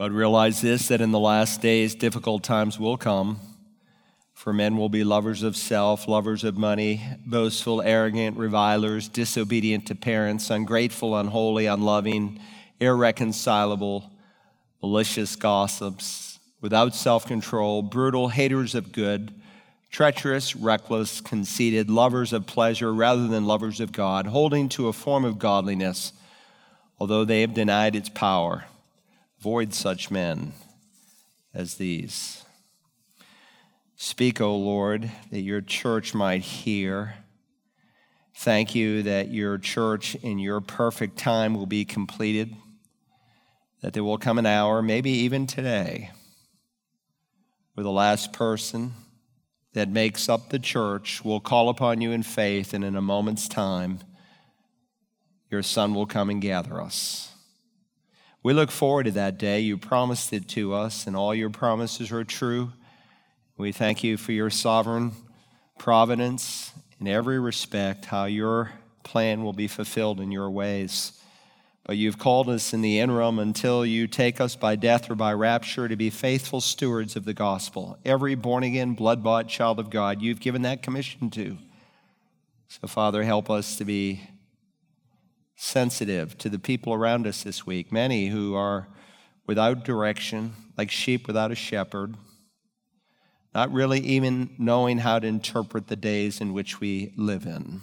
[0.00, 3.38] But realize this that in the last days, difficult times will come.
[4.32, 9.94] For men will be lovers of self, lovers of money, boastful, arrogant, revilers, disobedient to
[9.94, 12.40] parents, ungrateful, unholy, unloving,
[12.80, 14.10] irreconcilable,
[14.80, 19.34] malicious gossips, without self control, brutal, haters of good,
[19.90, 25.26] treacherous, reckless, conceited, lovers of pleasure rather than lovers of God, holding to a form
[25.26, 26.14] of godliness,
[26.98, 28.64] although they have denied its power.
[29.40, 30.52] Avoid such men
[31.54, 32.44] as these.
[33.96, 37.14] Speak, O Lord, that your church might hear.
[38.36, 42.54] Thank you that your church in your perfect time will be completed,
[43.80, 46.10] that there will come an hour, maybe even today,
[47.72, 48.92] where the last person
[49.72, 53.48] that makes up the church will call upon you in faith, and in a moment's
[53.48, 54.00] time,
[55.50, 57.32] your Son will come and gather us.
[58.42, 59.60] We look forward to that day.
[59.60, 62.72] You promised it to us, and all your promises are true.
[63.58, 65.12] We thank you for your sovereign
[65.78, 71.12] providence in every respect, how your plan will be fulfilled in your ways.
[71.84, 75.34] But you've called us in the interim until you take us by death or by
[75.34, 77.98] rapture to be faithful stewards of the gospel.
[78.06, 81.58] Every born again, blood bought child of God, you've given that commission to.
[82.68, 84.22] So, Father, help us to be
[85.62, 88.88] sensitive to the people around us this week, many who are
[89.46, 92.14] without direction, like sheep without a shepherd
[93.54, 97.80] not really even knowing how to interpret the days in which we live in.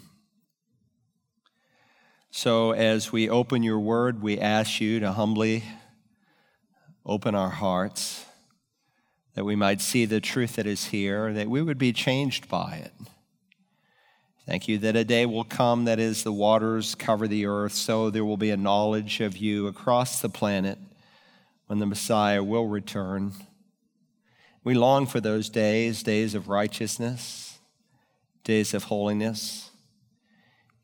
[2.32, 5.64] So, as we open your word, we ask you to humbly
[7.06, 8.26] open our hearts
[9.34, 12.82] that we might see the truth that is here, that we would be changed by
[12.84, 12.94] it.
[14.48, 18.10] Thank you that a day will come that as the waters cover the earth, so
[18.10, 20.80] there will be a knowledge of you across the planet
[21.66, 23.34] when the Messiah will return.
[24.64, 27.60] We long for those days, days of righteousness,
[28.46, 29.70] days of holiness.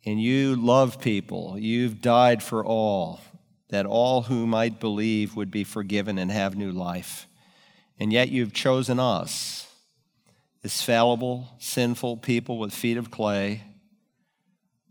[0.06, 1.58] And you love people.
[1.58, 3.22] You've died for all,
[3.70, 7.28] that all who might believe would be forgiven and have new life.
[7.98, 9.63] And yet you've chosen us,
[10.64, 13.64] as fallible, sinful people with feet of clay,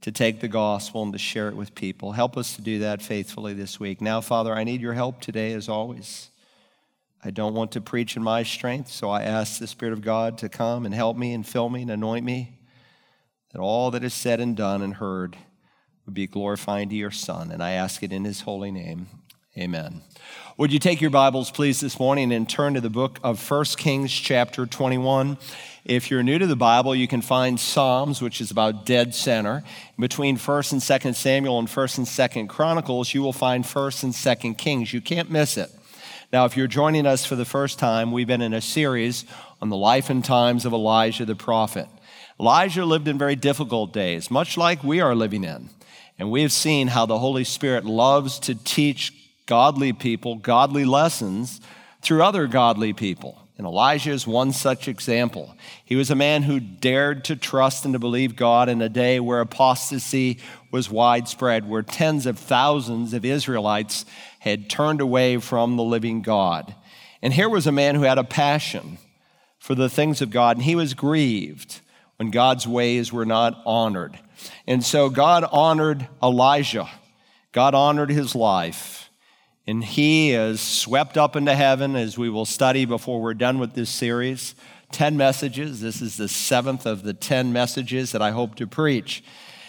[0.03, 2.13] to take the gospel and to share it with people.
[2.13, 4.01] Help us to do that faithfully this week.
[4.01, 6.29] Now, Father, I need your help today, as always.
[7.25, 10.39] I don't want to preach in my strength, so I ask the Spirit of God
[10.39, 12.59] to come and help me and fill me and anoint me,
[13.53, 15.37] that all that is said and done and heard
[16.05, 17.53] would be glorifying to your Son.
[17.53, 19.07] And I ask it in his holy name.
[19.59, 20.01] Amen.
[20.57, 23.65] Would you take your Bibles, please, this morning and turn to the book of 1
[23.77, 25.37] Kings, chapter 21.
[25.85, 29.63] If you're new to the Bible, you can find Psalms, which is about dead center.
[29.99, 34.13] Between 1st and 2nd Samuel and 1st and 2nd Chronicles, you will find 1st and
[34.15, 34.95] 2nd Kings.
[34.95, 35.71] You can't miss it.
[36.33, 39.27] Now, if you're joining us for the first time, we've been in a series
[39.61, 41.89] on the life and times of Elijah the prophet.
[42.41, 45.69] Elijah lived in very difficult days, much like we are living in.
[46.19, 49.13] And we have seen how the Holy Spirit loves to teach
[49.47, 51.61] godly people godly lessons
[52.01, 53.39] through other godly people.
[53.59, 55.55] And Elijah is one such example.
[55.85, 59.21] He was a man who dared to trust and to believe God in a day
[59.21, 60.39] where apostasy
[60.73, 64.05] was widespread, where tens of thousands of Israelites
[64.41, 66.75] had turned away from the living God.
[67.21, 68.99] And here was a man who had a passion
[69.59, 71.81] for the things of God, and he was grieved
[72.17, 74.19] when God's ways were not honored.
[74.67, 76.89] And so God honored Elijah,
[77.53, 79.02] God honored his life.
[79.67, 83.75] And he is swept up into heaven, as we will study before we're done with
[83.75, 84.57] this series.
[84.91, 85.81] 10 messages.
[85.81, 89.23] This is the seventh of the 10 messages that I hope to preach.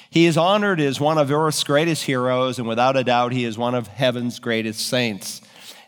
[0.10, 3.58] He is honored as one of earth's greatest heroes, and without a doubt, he is
[3.58, 5.42] one of heaven's greatest saints.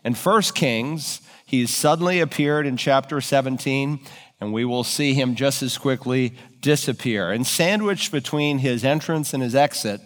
[0.04, 4.00] In 1 Kings, he suddenly appeared in chapter 17,
[4.40, 7.30] and we will see him just as quickly disappear.
[7.30, 10.00] And sandwiched between his entrance and his exit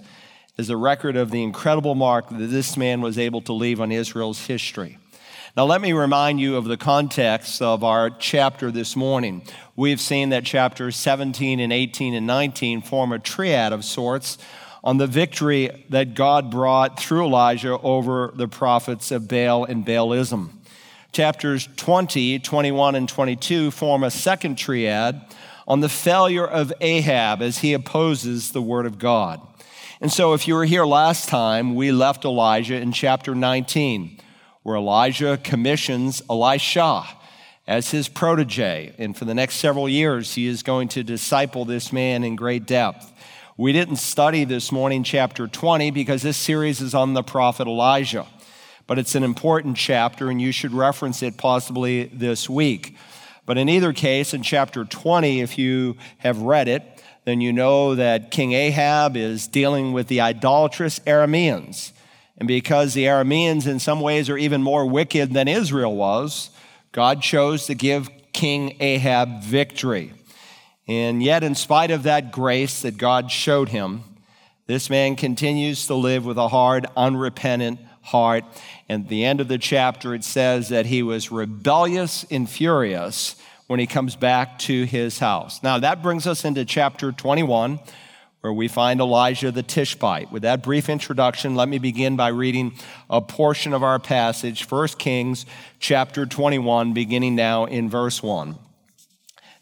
[0.61, 3.91] is a record of the incredible mark that this man was able to leave on
[3.91, 4.99] Israel's history.
[5.57, 9.43] Now, let me remind you of the context of our chapter this morning.
[9.75, 14.37] We've seen that chapters 17 and 18 and 19 form a triad of sorts
[14.85, 20.51] on the victory that God brought through Elijah over the prophets of Baal and Baalism.
[21.11, 25.23] Chapters 20, 21, and 22 form a second triad
[25.67, 29.41] on the failure of Ahab as he opposes the word of God.
[30.03, 34.19] And so, if you were here last time, we left Elijah in chapter 19
[34.63, 37.05] where Elijah commissions Elisha
[37.67, 38.95] as his protege.
[38.97, 42.67] And for the next several years, he is going to disciple this man in great
[42.67, 43.13] depth.
[43.59, 48.27] We didn't study this morning chapter 20 because this series is on the prophet Elijah.
[48.87, 52.97] but it's an important chapter and you should reference it possibly this week.
[53.45, 57.95] But in either case, in chapter 20, if you have read it, then you know
[57.95, 61.93] that King Ahab is dealing with the idolatrous Arameans.
[62.39, 66.51] And because the Arameans, in some ways, are even more wicked than Israel was,
[66.93, 70.13] God chose to give King Ahab victory.
[70.89, 74.03] And yet, in spite of that grace that God showed him,
[74.67, 78.45] this man continues to live with a hard, unrepentant heart.
[78.89, 83.37] And at the end of the chapter, it says that he was rebellious and furious
[83.71, 85.63] when he comes back to his house.
[85.63, 87.79] Now, that brings us into chapter 21,
[88.41, 90.33] where we find Elijah the Tishbite.
[90.33, 92.73] With that brief introduction, let me begin by reading
[93.09, 95.47] a portion of our passage, 1 Kings
[95.79, 98.57] chapter 21, beginning now in verse 1.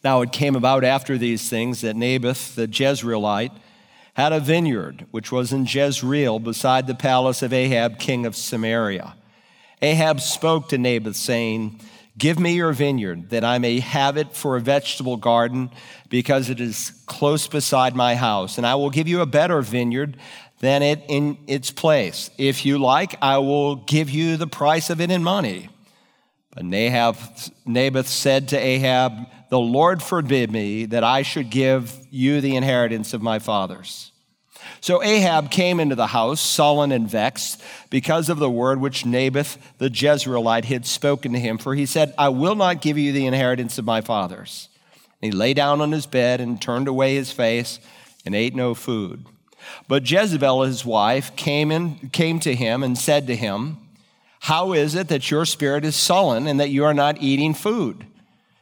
[0.03, 3.53] Now, it came about after these things that Naboth the Jezreelite
[4.15, 9.17] had a vineyard which was in Jezreel beside the palace of Ahab, king of Samaria.
[9.83, 11.79] Ahab spoke to Naboth, saying,
[12.19, 15.71] Give me your vineyard, that I may have it for a vegetable garden,
[16.09, 18.59] because it is close beside my house.
[18.59, 20.17] And I will give you a better vineyard
[20.61, 22.31] than it in its place.
[22.37, 25.69] If you like, I will give you the price of it in money.
[26.51, 29.13] But Naboth, said to Ahab,
[29.51, 34.11] The Lord forbid me that I should give you the inheritance of my fathers.
[34.81, 39.59] So Ahab came into the house, sullen and vexed, because of the word which Naboth
[39.79, 41.59] the Jezreelite had spoken to him.
[41.59, 44.69] For he said, I will not give you the inheritance of my fathers.
[45.21, 47.81] And he lay down on his bed and turned away his face
[48.25, 49.27] and ate no food.
[49.89, 53.79] But Jezebel, his wife, came, in, came to him and said to him,
[54.41, 58.07] How is it that your spirit is sullen and that you are not eating food?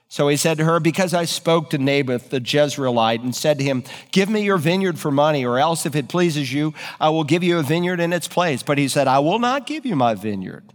[0.08, 3.64] So he said to her, Because I spoke to Naboth the Jezreelite and said to
[3.64, 3.82] him,
[4.12, 7.42] Give me your vineyard for money, or else if it pleases you, I will give
[7.42, 8.62] you a vineyard in its place.
[8.62, 10.72] But he said, I will not give you my vineyard.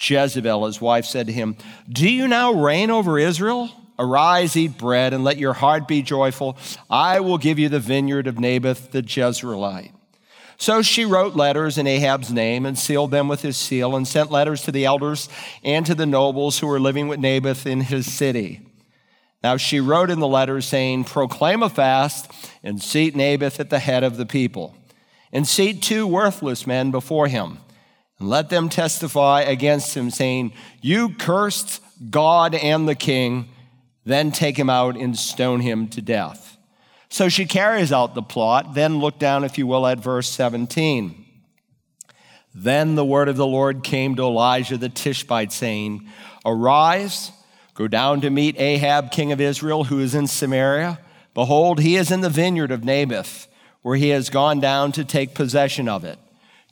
[0.00, 1.56] Jezebel, his wife, said to him,
[1.90, 3.70] Do you now reign over Israel?
[3.98, 6.56] Arise, eat bread, and let your heart be joyful.
[6.88, 9.92] I will give you the vineyard of Naboth the Jezreelite.
[10.60, 14.32] So she wrote letters in Ahab's name and sealed them with his seal and sent
[14.32, 15.28] letters to the elders
[15.62, 18.60] and to the nobles who were living with Naboth in his city.
[19.42, 22.28] Now she wrote in the letters saying, Proclaim a fast
[22.64, 24.74] and seat Naboth at the head of the people,
[25.32, 27.58] and seat two worthless men before him,
[28.18, 31.80] and let them testify against him, saying, You cursed
[32.10, 33.48] God and the king,
[34.04, 36.57] then take him out and stone him to death.
[37.08, 38.74] So she carries out the plot.
[38.74, 41.24] Then look down, if you will, at verse 17.
[42.54, 46.08] Then the word of the Lord came to Elijah the Tishbite, saying,
[46.44, 47.30] Arise,
[47.74, 50.98] go down to meet Ahab, king of Israel, who is in Samaria.
[51.34, 53.46] Behold, he is in the vineyard of Naboth,
[53.82, 56.18] where he has gone down to take possession of it.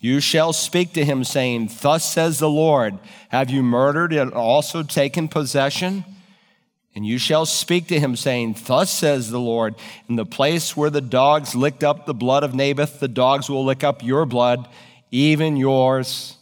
[0.00, 2.98] You shall speak to him, saying, Thus says the Lord,
[3.30, 6.04] Have you murdered and also taken possession?
[6.96, 9.74] And you shall speak to him, saying, Thus says the Lord,
[10.08, 13.66] in the place where the dogs licked up the blood of Naboth, the dogs will
[13.66, 14.66] lick up your blood,
[15.10, 16.38] even yours.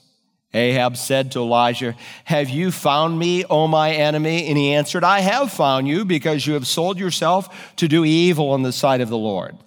[0.55, 4.47] Ahab said to Elijah, Have you found me, O my enemy?
[4.47, 8.55] And he answered, I have found you, because you have sold yourself to do evil
[8.55, 9.59] in the sight of the Lord.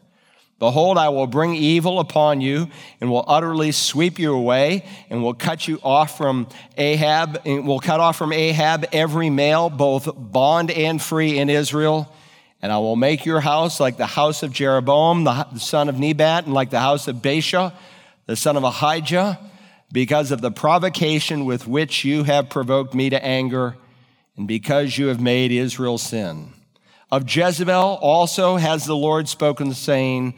[0.60, 2.68] Behold, I will bring evil upon you
[3.00, 7.80] and will utterly sweep you away and will cut you off from Ahab and will
[7.80, 12.12] cut off from Ahab every male, both bond and free in Israel.
[12.60, 16.46] And I will make your house like the house of Jeroboam, the son of Nebat,
[16.46, 17.72] and like the house of Baasha,
[18.26, 19.40] the son of Ahijah,
[19.92, 23.78] because of the provocation with which you have provoked me to anger
[24.36, 26.54] and because you have made Israel sin.
[27.10, 30.36] Of Jezebel also has the Lord spoken, saying,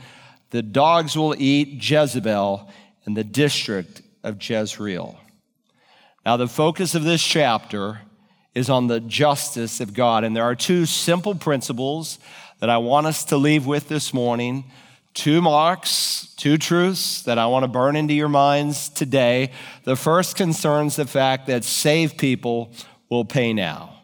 [0.52, 2.70] The dogs will eat Jezebel
[3.08, 5.20] in the district of Jezreel.
[6.26, 8.02] Now, the focus of this chapter
[8.54, 10.24] is on the justice of God.
[10.24, 12.20] And there are two simple principles
[12.60, 14.66] that I want us to leave with this morning.
[15.14, 19.52] Two marks, two truths that I want to burn into your minds today.
[19.86, 22.74] The first concerns the fact that saved people
[23.10, 23.99] will pay now.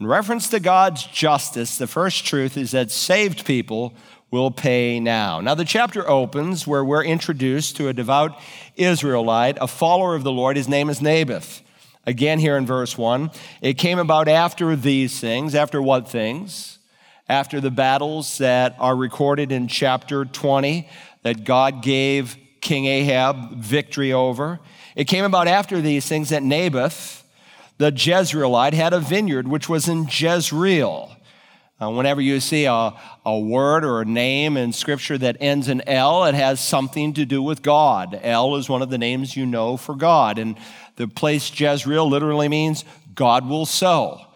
[0.00, 3.92] In reference to God's justice, the first truth is that saved people
[4.30, 5.42] will pay now.
[5.42, 8.40] Now, the chapter opens where we're introduced to a devout
[8.76, 10.56] Israelite, a follower of the Lord.
[10.56, 11.60] His name is Naboth.
[12.06, 13.30] Again, here in verse 1,
[13.60, 15.54] it came about after these things.
[15.54, 16.78] After what things?
[17.28, 20.88] After the battles that are recorded in chapter 20
[21.24, 24.60] that God gave King Ahab victory over.
[24.96, 27.19] It came about after these things that Naboth,
[27.80, 31.16] the Jezreelite, had a vineyard which was in Jezreel.
[31.80, 32.92] Uh, whenever you see a,
[33.24, 37.24] a word or a name in Scripture that ends in L, it has something to
[37.24, 38.20] do with God.
[38.22, 40.38] El is one of the names you know for God.
[40.38, 40.58] And
[40.96, 42.84] the place Jezreel literally means
[43.14, 44.26] God will sow.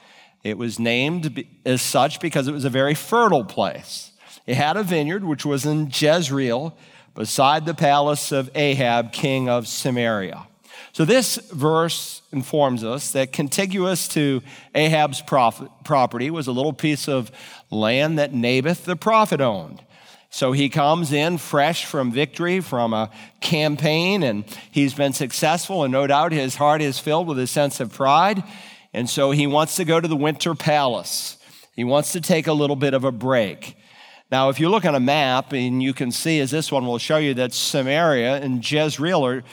[0.42, 4.12] It was named as such because it was a very fertile place.
[4.46, 6.74] It had a vineyard, which was in Jezreel,
[7.14, 10.46] beside the palace of Ahab, king of Samaria.
[10.94, 14.42] So, this verse informs us that contiguous to
[14.76, 17.32] Ahab's property was a little piece of
[17.68, 19.82] land that Naboth the prophet owned.
[20.30, 23.10] So he comes in fresh from victory from a
[23.40, 27.80] campaign, and he's been successful, and no doubt his heart is filled with a sense
[27.80, 28.44] of pride.
[28.92, 31.38] And so he wants to go to the winter palace.
[31.74, 33.76] He wants to take a little bit of a break.
[34.30, 36.98] Now, if you look on a map, and you can see, as this one will
[36.98, 39.44] show you, that Samaria and Jezreel are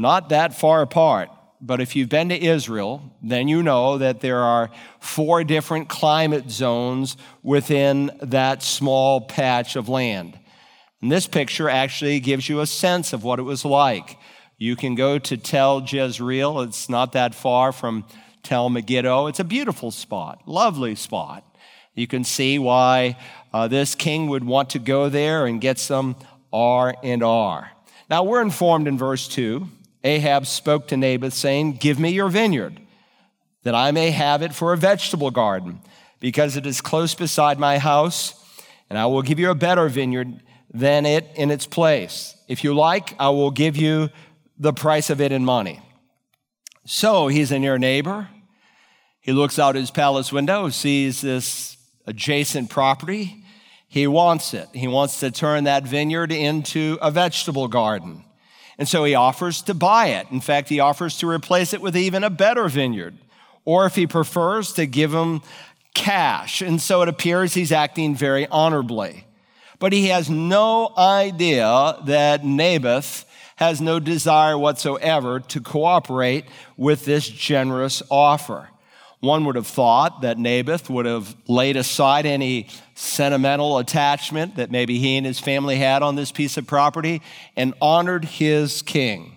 [0.00, 1.30] not that far apart.
[1.62, 6.50] But if you've been to Israel, then you know that there are four different climate
[6.50, 10.38] zones within that small patch of land.
[11.02, 14.18] And this picture actually gives you a sense of what it was like.
[14.56, 18.04] You can go to Tel Jezreel, it's not that far from
[18.42, 19.26] Tel Megiddo.
[19.26, 21.44] It's a beautiful spot, lovely spot.
[21.94, 23.18] You can see why
[23.52, 26.16] uh, this king would want to go there and get some
[26.52, 27.70] R and R.
[28.08, 29.68] Now we're informed in verse 2
[30.02, 32.80] Ahab spoke to Naboth, saying, Give me your vineyard,
[33.62, 35.80] that I may have it for a vegetable garden,
[36.20, 38.34] because it is close beside my house,
[38.88, 40.40] and I will give you a better vineyard
[40.72, 42.34] than it in its place.
[42.48, 44.10] If you like, I will give you
[44.58, 45.80] the price of it in money.
[46.86, 48.28] So he's a near neighbor.
[49.20, 51.76] He looks out his palace window, sees this
[52.06, 53.44] adjacent property.
[53.86, 54.68] He wants it.
[54.72, 58.24] He wants to turn that vineyard into a vegetable garden.
[58.80, 60.28] And so he offers to buy it.
[60.30, 63.14] In fact, he offers to replace it with even a better vineyard.
[63.66, 65.42] Or if he prefers, to give him
[65.92, 66.62] cash.
[66.62, 69.26] And so it appears he's acting very honorably.
[69.78, 76.46] But he has no idea that Naboth has no desire whatsoever to cooperate
[76.78, 78.70] with this generous offer.
[79.20, 84.98] One would have thought that Naboth would have laid aside any sentimental attachment that maybe
[84.98, 87.20] he and his family had on this piece of property
[87.54, 89.36] and honored his king.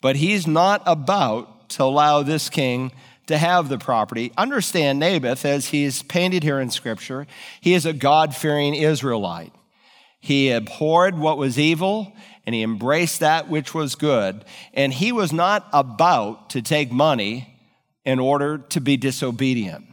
[0.00, 2.90] But he's not about to allow this king
[3.28, 4.32] to have the property.
[4.36, 7.26] Understand Naboth, as he's painted here in Scripture,
[7.60, 9.52] he is a God fearing Israelite.
[10.20, 12.12] He abhorred what was evil
[12.44, 14.44] and he embraced that which was good.
[14.74, 17.55] And he was not about to take money
[18.06, 19.84] in order to be disobedient.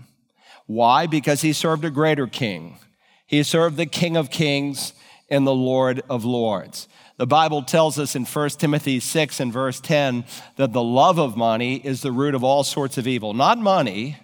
[0.68, 1.08] Why?
[1.08, 2.78] Because he served a greater king.
[3.26, 4.94] He served the King of Kings
[5.30, 6.88] and the Lord of Lords.
[7.18, 10.26] The Bible tells us in 1 Timothy 6 and verse 10
[10.58, 13.34] that the love of money is the root of all sorts of evil.
[13.34, 14.18] Not money,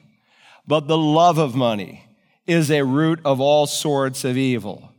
[0.67, 2.05] but the love of money
[2.45, 4.91] is a root of all sorts of evil.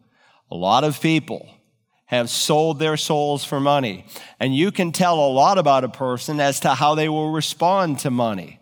[0.50, 1.48] A lot of people
[2.06, 4.04] have sold their souls for money.
[4.40, 8.00] And you can tell a lot about a person as to how they will respond
[8.00, 8.59] to money.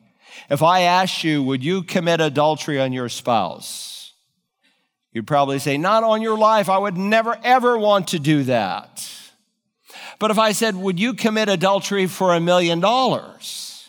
[0.49, 4.13] If I asked you, would you commit adultery on your spouse?
[5.13, 6.69] You'd probably say, not on your life.
[6.69, 9.11] I would never, ever want to do that.
[10.19, 13.89] But if I said, would you commit adultery for a million dollars?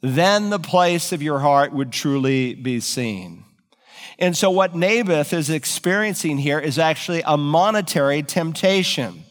[0.00, 3.44] Then the place of your heart would truly be seen.
[4.18, 9.24] And so, what Naboth is experiencing here is actually a monetary temptation.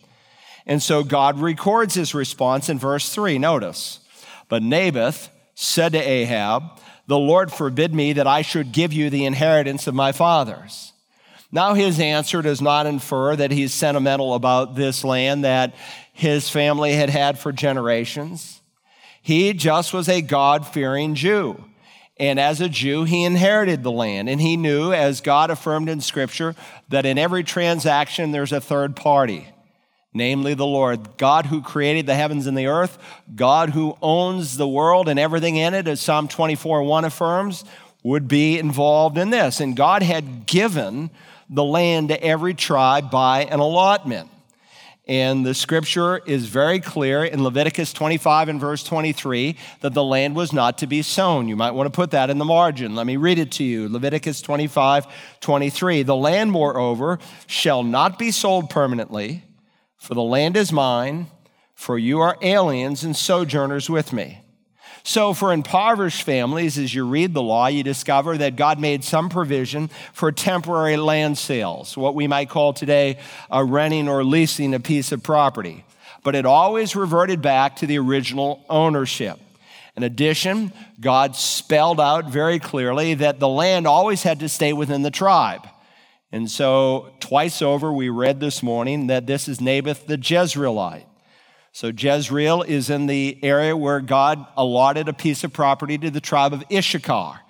[0.65, 3.39] And so, God records his response in verse 3.
[3.39, 3.99] Notice,
[4.47, 6.63] but Naboth said to Ahab,
[7.07, 10.93] The Lord forbid me that I should give you the inheritance of my fathers.
[11.51, 15.73] Now, his answer does not infer that he's sentimental about this land that
[16.11, 18.61] his family had had for generations.
[19.21, 21.63] He just was a God fearing Jew.
[22.17, 24.29] And as a Jew, he inherited the land.
[24.29, 26.55] And he knew, as God affirmed in Scripture,
[26.89, 29.47] that in every transaction there's a third party
[30.15, 32.97] namely the Lord, God who created the heavens and the earth,
[33.35, 37.65] God who owns the world and everything in it, as Psalm 24 1 affirms,
[38.01, 39.59] would be involved in this.
[39.59, 41.11] And God had given
[41.49, 44.29] the land to every tribe by an allotment.
[45.07, 50.35] And the scripture is very clear in Leviticus 25 and verse 23 that the land
[50.35, 51.47] was not to be sown.
[51.47, 52.95] You might want to put that in the margin.
[52.95, 53.87] Let me read it to you.
[53.87, 55.05] Leviticus 25,
[55.41, 56.01] 23.
[56.01, 59.43] The land, moreover, shall not be sold permanently
[60.05, 61.25] for the land is mine,
[61.73, 64.39] for you are aliens and sojourners with me.
[65.01, 69.29] So, for impoverished families, as you read the law, you discover that God made some
[69.29, 73.17] provision for temporary land sales, what we might call today
[73.49, 75.83] a renting or leasing a piece of property.
[76.23, 79.39] But it always reverted back to the original ownership.
[79.97, 85.01] In addition, God spelled out very clearly that the land always had to stay within
[85.01, 85.67] the tribe.
[86.31, 91.05] And so, twice over, we read this morning that this is Naboth the Jezreelite.
[91.71, 96.21] So, Jezreel is in the area where God allotted a piece of property to the
[96.21, 97.41] tribe of Issachar.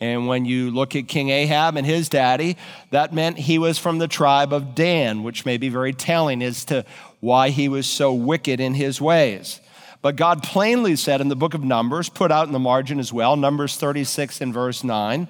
[0.00, 2.56] And when you look at King Ahab and his daddy,
[2.90, 6.64] that meant he was from the tribe of Dan, which may be very telling as
[6.66, 6.84] to
[7.20, 9.60] why he was so wicked in his ways.
[10.00, 13.12] But God plainly said in the book of Numbers, put out in the margin as
[13.12, 15.26] well, Numbers 36 and verse 9,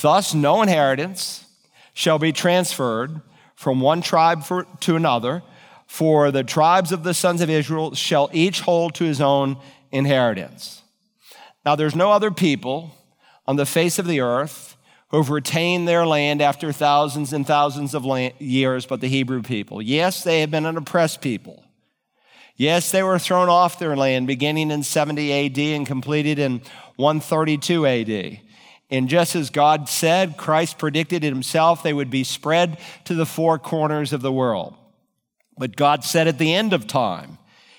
[0.00, 1.45] thus no inheritance
[1.96, 3.22] shall be transferred
[3.54, 5.42] from one tribe for, to another,
[5.86, 9.56] for the tribes of the sons of Israel shall each hold to his own
[9.90, 10.82] inheritance.
[11.64, 12.94] Now, there's no other people
[13.46, 14.76] on the face of the earth
[15.08, 18.04] who have retained their land after thousands and thousands of
[18.38, 19.80] years but the Hebrew people.
[19.80, 21.64] Yes, they have been an oppressed people.
[22.56, 26.60] Yes, they were thrown off their land beginning in 70 AD and completed in
[26.96, 28.40] 132 AD.
[28.90, 33.26] And just as God said, Christ predicted it himself, they would be spread to the
[33.26, 34.74] four corners of the world.
[35.58, 37.38] But God said at the end of time,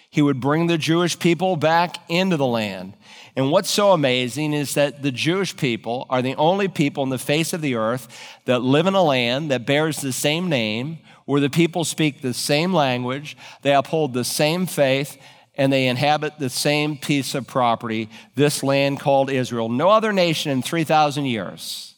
[0.10, 2.94] he would bring the Jewish people back into the land.
[3.36, 7.20] And what's so amazing is that the Jewish people are the only people on the
[7.20, 8.08] face of the earth
[8.46, 12.34] that live in a land that bears the same name, where the people speak the
[12.34, 15.18] same language, they uphold the same faith,
[15.58, 19.68] and they inhabit the same piece of property, this land called Israel.
[19.68, 21.96] No other nation in 3,000 years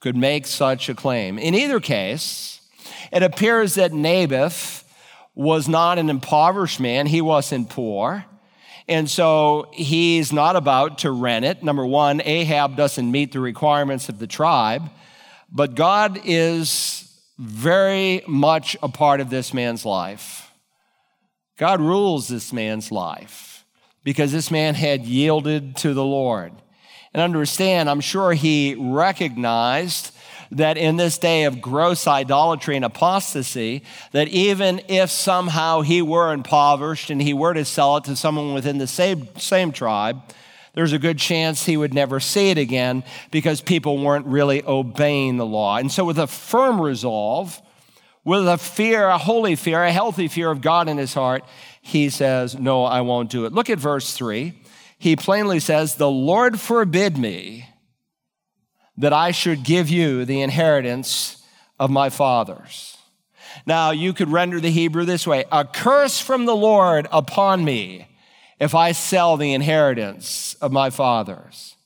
[0.00, 1.38] could make such a claim.
[1.38, 2.60] In either case,
[3.12, 4.84] it appears that Naboth
[5.34, 8.24] was not an impoverished man, he wasn't poor.
[8.88, 11.62] And so he's not about to rent it.
[11.62, 14.90] Number one, Ahab doesn't meet the requirements of the tribe,
[15.52, 17.04] but God is
[17.38, 20.47] very much a part of this man's life.
[21.58, 23.66] God rules this man's life
[24.04, 26.52] because this man had yielded to the Lord.
[27.12, 30.14] And understand, I'm sure he recognized
[30.52, 36.32] that in this day of gross idolatry and apostasy, that even if somehow he were
[36.32, 40.22] impoverished and he were to sell it to someone within the same, same tribe,
[40.74, 45.38] there's a good chance he would never see it again because people weren't really obeying
[45.38, 45.76] the law.
[45.76, 47.60] And so, with a firm resolve,
[48.28, 51.44] with a fear, a holy fear, a healthy fear of God in his heart,
[51.80, 53.54] he says, No, I won't do it.
[53.54, 54.52] Look at verse 3.
[54.98, 57.70] He plainly says, The Lord forbid me
[58.98, 61.42] that I should give you the inheritance
[61.80, 62.98] of my fathers.
[63.64, 68.08] Now, you could render the Hebrew this way A curse from the Lord upon me
[68.60, 71.76] if I sell the inheritance of my fathers.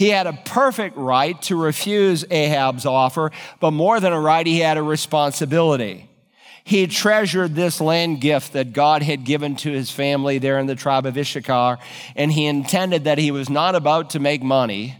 [0.00, 4.60] He had a perfect right to refuse Ahab's offer, but more than a right, he
[4.60, 6.08] had a responsibility.
[6.64, 10.74] He treasured this land gift that God had given to his family there in the
[10.74, 11.78] tribe of Issachar,
[12.16, 14.96] and he intended that he was not about to make money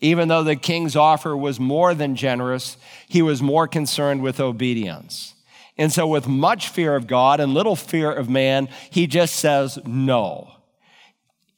[0.00, 5.34] even though the king's offer was more than generous, he was more concerned with obedience.
[5.76, 9.78] And so, with much fear of God and little fear of man, he just says
[9.86, 10.59] no.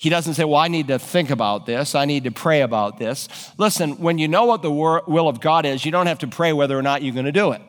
[0.02, 1.94] He doesn't say, Well, I need to think about this.
[1.94, 3.28] I need to pray about this.
[3.56, 6.52] Listen, when you know what the will of God is, you don't have to pray
[6.52, 7.62] whether or not you're going to do it.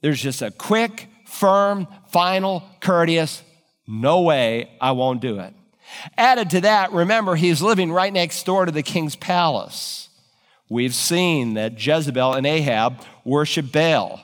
[0.00, 3.44] There's just a quick, firm, final, courteous,
[3.86, 5.54] no way, I won't do it.
[6.18, 10.08] Added to that, remember, he's living right next door to the king's palace.
[10.68, 14.20] We've seen that Jezebel and Ahab worship Baal.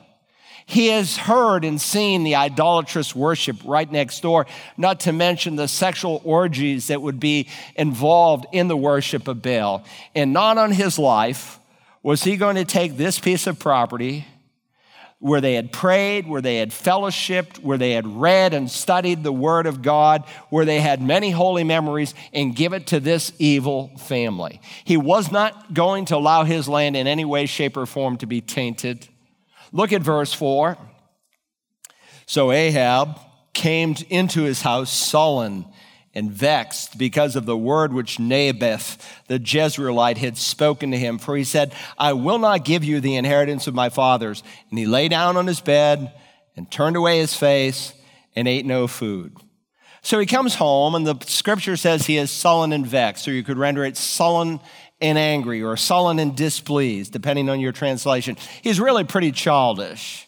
[0.70, 4.44] He has heard and seen the idolatrous worship right next door,
[4.76, 9.82] not to mention the sexual orgies that would be involved in the worship of Baal.
[10.14, 11.58] And not on his life
[12.02, 14.26] was he going to take this piece of property
[15.20, 19.32] where they had prayed, where they had fellowshipped, where they had read and studied the
[19.32, 23.90] Word of God, where they had many holy memories, and give it to this evil
[23.96, 24.60] family.
[24.84, 28.26] He was not going to allow his land in any way, shape, or form to
[28.26, 29.08] be tainted.
[29.72, 30.78] Look at verse 4.
[32.26, 33.18] So Ahab
[33.54, 35.66] came into his house sullen
[36.14, 41.18] and vexed because of the word which Naboth the Jezreelite had spoken to him.
[41.18, 44.42] For he said, I will not give you the inheritance of my fathers.
[44.70, 46.12] And he lay down on his bed
[46.56, 47.92] and turned away his face
[48.34, 49.36] and ate no food.
[50.02, 53.42] So he comes home, and the scripture says he is sullen and vexed, or you
[53.42, 54.60] could render it sullen
[55.00, 58.36] and angry, or sullen and displeased, depending on your translation.
[58.62, 60.26] He's really pretty childish.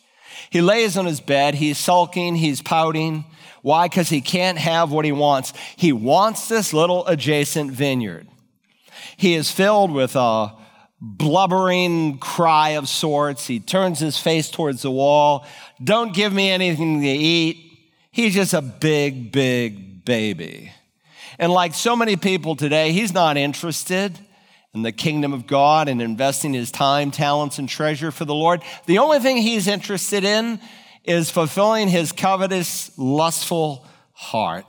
[0.50, 3.24] He lays on his bed, he's sulking, he's pouting.
[3.62, 3.88] Why?
[3.88, 5.52] Because he can't have what he wants.
[5.76, 8.26] He wants this little adjacent vineyard.
[9.16, 10.54] He is filled with a
[11.00, 13.46] blubbering cry of sorts.
[13.46, 15.46] He turns his face towards the wall.
[15.82, 17.58] Don't give me anything to eat.
[18.10, 20.72] He's just a big, big baby.
[21.38, 24.18] And like so many people today, he's not interested
[24.74, 28.62] in the kingdom of God and investing his time, talents, and treasure for the Lord.
[28.86, 30.60] The only thing he's interested in
[31.04, 34.66] is fulfilling his covetous, lustful heart.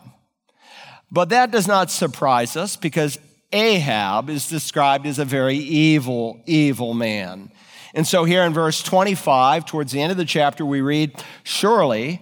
[1.11, 3.19] But that does not surprise us because
[3.51, 7.51] Ahab is described as a very evil, evil man.
[7.93, 12.21] And so here in verse 25, towards the end of the chapter, we read, Surely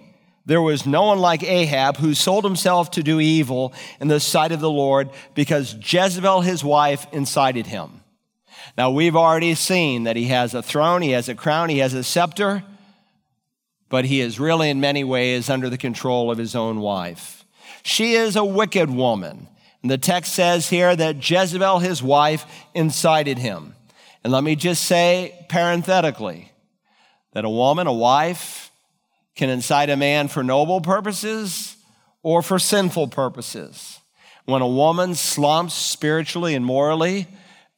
[0.50, 4.50] there was no one like Ahab who sold himself to do evil in the sight
[4.50, 8.00] of the Lord because Jezebel, his wife, incited him.
[8.76, 11.94] Now, we've already seen that he has a throne, he has a crown, he has
[11.94, 12.64] a scepter,
[13.88, 17.44] but he is really, in many ways, under the control of his own wife.
[17.84, 19.46] She is a wicked woman.
[19.82, 23.76] And the text says here that Jezebel, his wife, incited him.
[24.24, 26.50] And let me just say parenthetically
[27.34, 28.69] that a woman, a wife,
[29.36, 31.76] can incite a man for noble purposes
[32.22, 33.98] or for sinful purposes.
[34.44, 37.26] When a woman slumps spiritually and morally,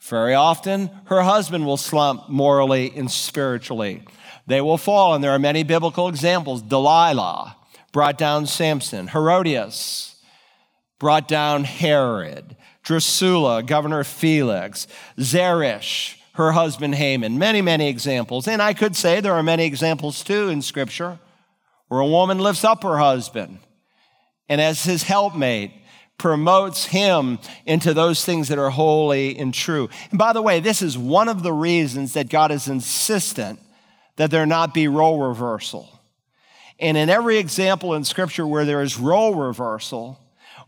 [0.00, 4.02] very often her husband will slump morally and spiritually.
[4.46, 6.62] They will fall, and there are many biblical examples.
[6.62, 7.56] Delilah
[7.92, 10.12] brought down Samson, Herodias
[11.02, 14.86] brought down Herod, Drusilla, Governor Felix,
[15.18, 17.40] Zeresh, her husband Haman.
[17.40, 18.46] Many, many examples.
[18.46, 21.18] And I could say there are many examples too in Scripture
[21.92, 23.59] where a woman lifts up her husband
[24.48, 25.70] and as his helpmate
[26.16, 29.90] promotes him into those things that are holy and true.
[30.09, 33.61] And by the way, this is one of the reasons that God is insistent
[34.16, 36.00] that there not be role reversal.
[36.78, 40.18] And in every example in scripture where there is role reversal,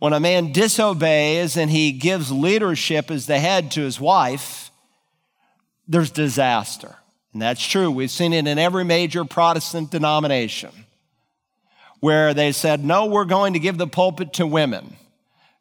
[0.01, 4.71] when a man disobeys and he gives leadership as the head to his wife,
[5.89, 6.97] there's disaster.
[7.33, 7.91] And that's true.
[7.91, 10.84] We've seen it in every major Protestant denomination
[12.05, 14.95] where they said, no, we're going to give the pulpit to women.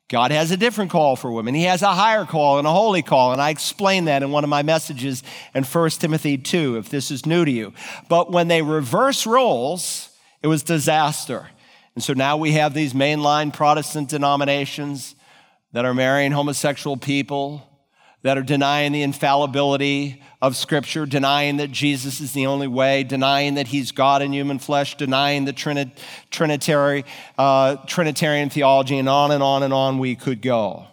[0.09, 1.55] God has a different call for women.
[1.55, 3.31] He has a higher call and a holy call.
[3.31, 5.23] And I explained that in one of my messages
[5.55, 7.73] in 1 Timothy 2, if this is new to you.
[8.09, 10.09] But when they reverse roles,
[10.41, 11.47] it was disaster.
[11.95, 15.15] And so now we have these mainline Protestant denominations
[15.71, 17.65] that are marrying homosexual people
[18.23, 23.55] that are denying the infallibility of Scripture, denying that Jesus is the only way, denying
[23.55, 25.97] that He's God in human flesh, denying the Trinit-
[26.31, 27.05] Trinitary,
[27.37, 30.87] uh, Trinitarian theology, and on and on and on we could go.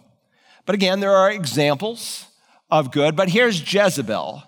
[0.65, 2.27] But again, there are examples
[2.69, 3.15] of good.
[3.15, 4.43] But here's Jezebel,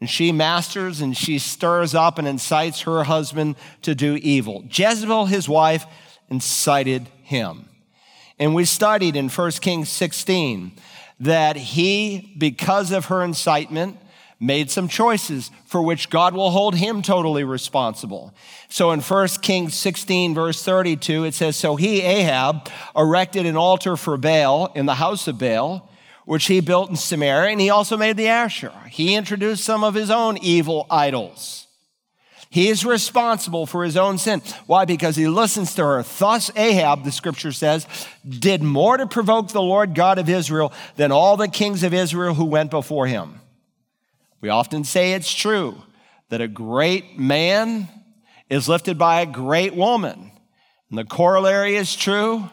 [0.00, 4.64] and she masters and she stirs up and incites her husband to do evil.
[4.70, 5.86] Jezebel, his wife,
[6.28, 7.68] incited him.
[8.38, 10.72] And we studied in 1 Kings 16
[11.20, 13.98] that he, because of her incitement,
[14.38, 18.34] made some choices for which God will hold him totally responsible.
[18.68, 23.96] So in 1 Kings 16, verse 32, it says, So he, Ahab, erected an altar
[23.96, 25.90] for Baal in the house of Baal,
[26.26, 28.88] which he built in Samaria, and he also made the Asherah.
[28.90, 31.65] He introduced some of his own evil idols.
[32.48, 34.40] He is responsible for his own sin.
[34.66, 34.84] Why?
[34.84, 36.02] Because he listens to her.
[36.02, 37.86] Thus, Ahab, the scripture says,
[38.26, 42.34] did more to provoke the Lord God of Israel than all the kings of Israel
[42.34, 43.40] who went before him.
[44.40, 45.82] We often say it's true
[46.28, 47.88] that a great man
[48.48, 50.30] is lifted by a great woman.
[50.90, 52.48] And the corollary is true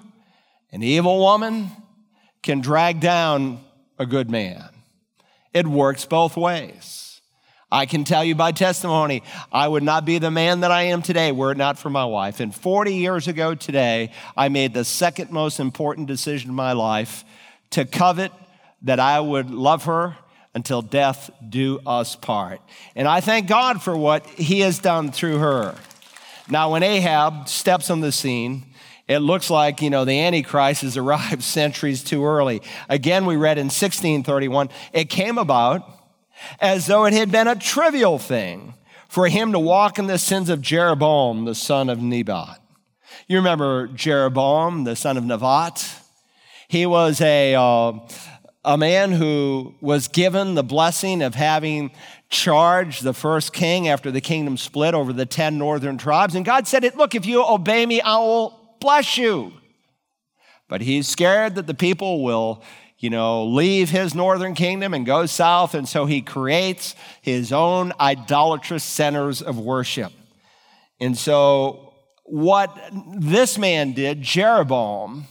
[0.72, 1.70] an evil woman
[2.42, 3.64] can drag down
[4.00, 4.70] a good man.
[5.54, 7.12] It works both ways.
[7.74, 11.02] I can tell you by testimony, I would not be the man that I am
[11.02, 12.40] today were it not for my wife.
[12.40, 17.26] And 40 years ago today, I made the second most important decision in my life
[17.72, 18.32] to covet
[18.84, 20.16] that I would love her
[20.54, 22.62] until death do us part.
[22.96, 25.76] And I thank God for what he has done through her.
[26.48, 28.66] Now, when Ahab steps on the scene,
[29.08, 32.62] it looks like, you know, the Antichrist has arrived centuries too early.
[32.88, 36.03] Again, we read in 1631, it came about
[36.60, 38.74] as though it had been a trivial thing
[39.08, 42.60] for him to walk in the sins of Jeroboam, the son of Nebat.
[43.28, 46.00] You remember Jeroboam, the son of Nebat?
[46.67, 47.93] He was a, uh,
[48.65, 51.91] a man who was given the blessing of having
[52.30, 56.34] charged the first king after the kingdom split over the 10 northern tribes.
[56.34, 59.54] And God said, Look, if you obey me, I will bless you.
[60.67, 62.63] But he's scared that the people will
[63.04, 65.74] you know, leave his northern kingdom and go south.
[65.74, 70.13] And so he creates his own idolatrous centers of worship.
[71.02, 72.74] And so, what
[73.18, 75.26] this man did, Jeroboam,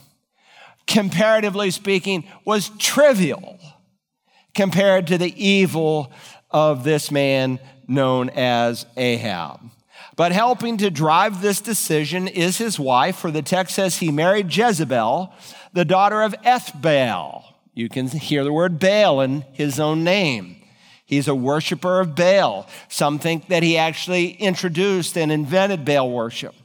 [0.85, 3.57] comparatively speaking, was trivial
[4.53, 6.13] compared to the evil
[6.51, 9.61] of this man known as Ahab.
[10.15, 14.55] But helping to drive this decision is his wife, for the text says he married
[14.55, 15.33] Jezebel,
[15.73, 17.52] the daughter of Ethbaal.
[17.73, 20.57] You can hear the word Baal in his own name.
[21.05, 22.67] He's a worshiper of Baal.
[22.87, 26.55] Some think that he actually introduced and invented Baal worship.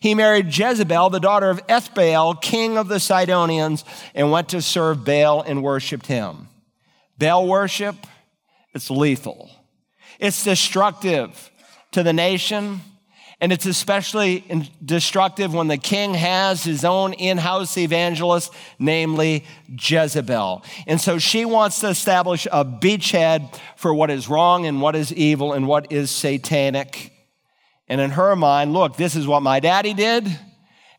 [0.00, 5.04] He married Jezebel, the daughter of Ethbaal, king of the Sidonians, and went to serve
[5.04, 6.48] Baal and worshiped him.
[7.18, 7.96] Baal worship,
[8.74, 9.50] it's lethal.
[10.18, 11.50] It's destructive
[11.92, 12.80] to the nation
[13.40, 14.44] and it's especially
[14.84, 20.64] destructive when the king has his own in house evangelist, namely Jezebel.
[20.88, 25.12] And so she wants to establish a beachhead for what is wrong and what is
[25.12, 27.12] evil and what is satanic.
[27.86, 30.28] And in her mind, look, this is what my daddy did,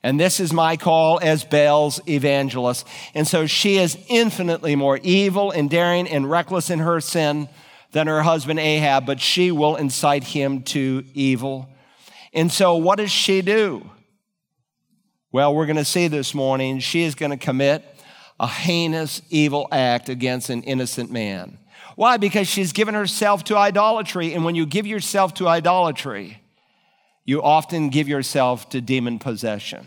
[0.01, 2.87] and this is my call as Baal's evangelist.
[3.13, 7.49] And so she is infinitely more evil and daring and reckless in her sin
[7.91, 11.67] than her husband Ahab, but she will incite him to evil.
[12.33, 13.89] And so, what does she do?
[15.31, 17.85] Well, we're going to see this morning she is going to commit
[18.39, 21.57] a heinous evil act against an innocent man.
[21.95, 22.17] Why?
[22.17, 24.33] Because she's given herself to idolatry.
[24.33, 26.41] And when you give yourself to idolatry,
[27.25, 29.85] you often give yourself to demon possession.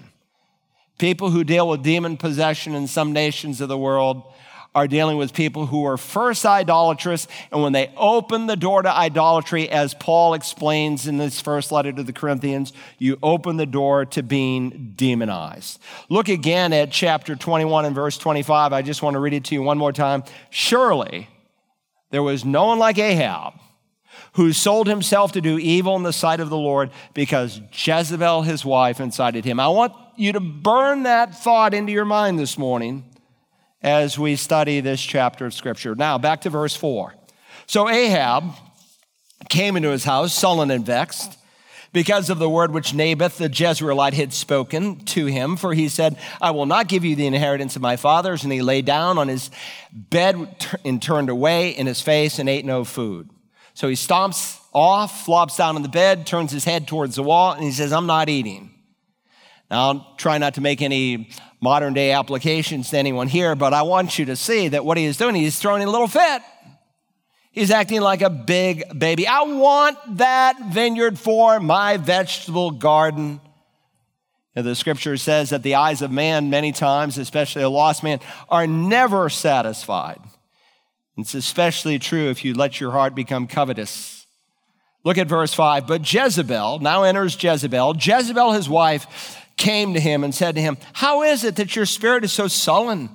[0.98, 4.32] People who deal with demon possession in some nations of the world
[4.75, 8.91] are dealing with people who are first idolatrous, and when they open the door to
[8.91, 14.07] idolatry, as Paul explains in his first letter to the Corinthians, you open the door
[14.07, 15.79] to being demonized.
[16.09, 18.73] Look again at chapter 21 and verse 25.
[18.73, 20.25] I just want to read it to you one more time.
[20.49, 21.29] Surely
[22.11, 23.55] there was no one like Ahab
[24.35, 28.65] who sold himself to do evil in the sight of the Lord because Jezebel, his
[28.65, 29.61] wife, incited him.
[29.61, 33.05] I want you to burn that thought into your mind this morning
[33.83, 35.95] as we study this chapter of Scripture.
[35.95, 37.14] Now, back to verse 4.
[37.66, 38.45] So Ahab
[39.49, 41.38] came into his house, sullen and vexed,
[41.92, 45.57] because of the word which Naboth the Jezreelite had spoken to him.
[45.57, 48.45] For he said, I will not give you the inheritance of my fathers.
[48.45, 49.51] And he lay down on his
[49.92, 53.29] bed and turned away in his face and ate no food.
[53.75, 57.53] So he stomps off, flops down on the bed, turns his head towards the wall,
[57.53, 58.71] and he says, I'm not eating.
[59.71, 61.31] Now, I'll try not to make any
[61.62, 65.05] modern day applications to anyone here, but I want you to see that what he
[65.05, 66.42] is doing, he's throwing a little fit.
[67.53, 69.27] He's acting like a big baby.
[69.27, 73.40] I want that vineyard for my vegetable garden.
[74.55, 78.66] The scripture says that the eyes of man, many times, especially a lost man, are
[78.66, 80.20] never satisfied.
[81.16, 84.27] It's especially true if you let your heart become covetous.
[85.05, 85.87] Look at verse 5.
[85.87, 90.77] But Jezebel, now enters Jezebel, Jezebel, his wife, came to him and said to him,
[90.92, 93.09] How is it that your spirit is so sullen,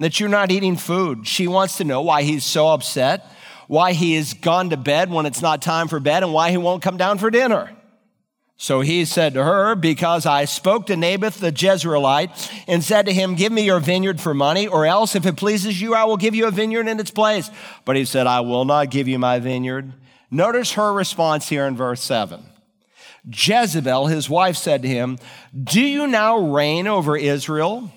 [0.00, 1.26] that you're not eating food?
[1.26, 3.24] She wants to know why he's so upset,
[3.68, 6.56] why he has gone to bed when it's not time for bed, and why he
[6.56, 7.70] won't come down for dinner.
[8.56, 13.12] So he said to her, Because I spoke to Naboth the Jezreelite and said to
[13.12, 16.16] him, Give me your vineyard for money, or else, if it pleases you, I will
[16.16, 17.50] give you a vineyard in its place.
[17.84, 19.92] But he said, I will not give you my vineyard.
[20.30, 22.42] Notice her response here in verse 7.
[23.26, 25.18] Jezebel, his wife, said to him,
[25.62, 27.90] Do you now reign over Israel?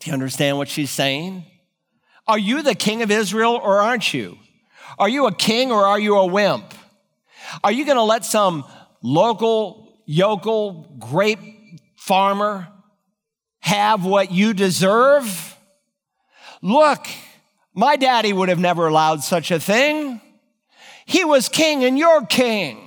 [0.00, 1.44] Do you understand what she's saying?
[2.26, 4.38] Are you the king of Israel or aren't you?
[4.98, 6.74] Are you a king or are you a wimp?
[7.62, 8.64] Are you going to let some
[9.02, 11.40] local, yokel grape
[11.96, 12.68] farmer
[13.60, 15.56] have what you deserve?
[16.62, 17.06] Look,
[17.74, 20.20] my daddy would have never allowed such a thing.
[21.06, 22.81] He was king and you're king.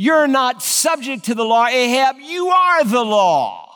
[0.00, 2.20] You're not subject to the law, Ahab.
[2.20, 3.74] You are the law.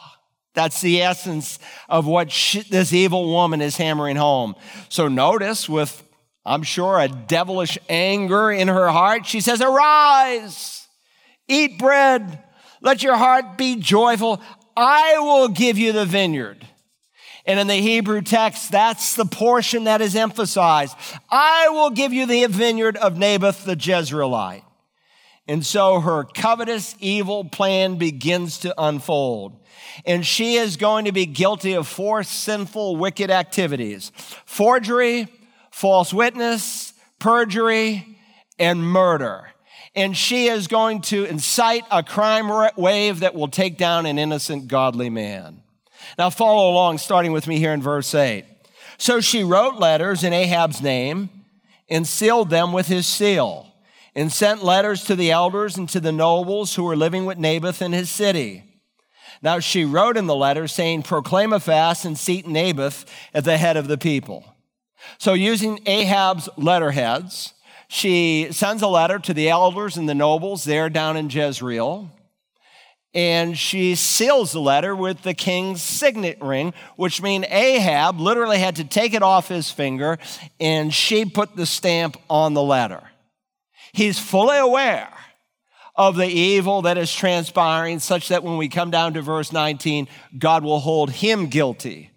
[0.54, 1.58] That's the essence
[1.88, 2.28] of what
[2.70, 4.54] this evil woman is hammering home.
[4.88, 6.00] So notice, with,
[6.46, 10.86] I'm sure, a devilish anger in her heart, she says, Arise,
[11.48, 12.40] eat bread,
[12.80, 14.40] let your heart be joyful.
[14.76, 16.64] I will give you the vineyard.
[17.46, 20.96] And in the Hebrew text, that's the portion that is emphasized.
[21.28, 24.62] I will give you the vineyard of Naboth the Jezreelite.
[25.48, 29.58] And so her covetous evil plan begins to unfold.
[30.06, 34.12] And she is going to be guilty of four sinful, wicked activities
[34.46, 35.28] forgery,
[35.70, 38.18] false witness, perjury,
[38.58, 39.48] and murder.
[39.94, 44.68] And she is going to incite a crime wave that will take down an innocent,
[44.68, 45.62] godly man.
[46.16, 48.44] Now, follow along, starting with me here in verse 8.
[48.96, 51.28] So she wrote letters in Ahab's name
[51.88, 53.71] and sealed them with his seal
[54.14, 57.80] and sent letters to the elders and to the nobles who were living with Naboth
[57.80, 58.64] in his city.
[59.42, 63.56] Now she wrote in the letter saying, Proclaim a fast and seat Naboth at the
[63.56, 64.44] head of the people.
[65.18, 67.54] So, using Ahab's letterheads,
[67.88, 72.10] she sends a letter to the elders and the nobles there down in Jezreel.
[73.14, 78.76] And she seals the letter with the king's signet ring, which means Ahab literally had
[78.76, 80.18] to take it off his finger
[80.58, 83.02] and she put the stamp on the letter.
[83.92, 85.12] He's fully aware
[85.94, 90.08] of the evil that is transpiring, such that when we come down to verse 19,
[90.38, 92.10] God will hold him guilty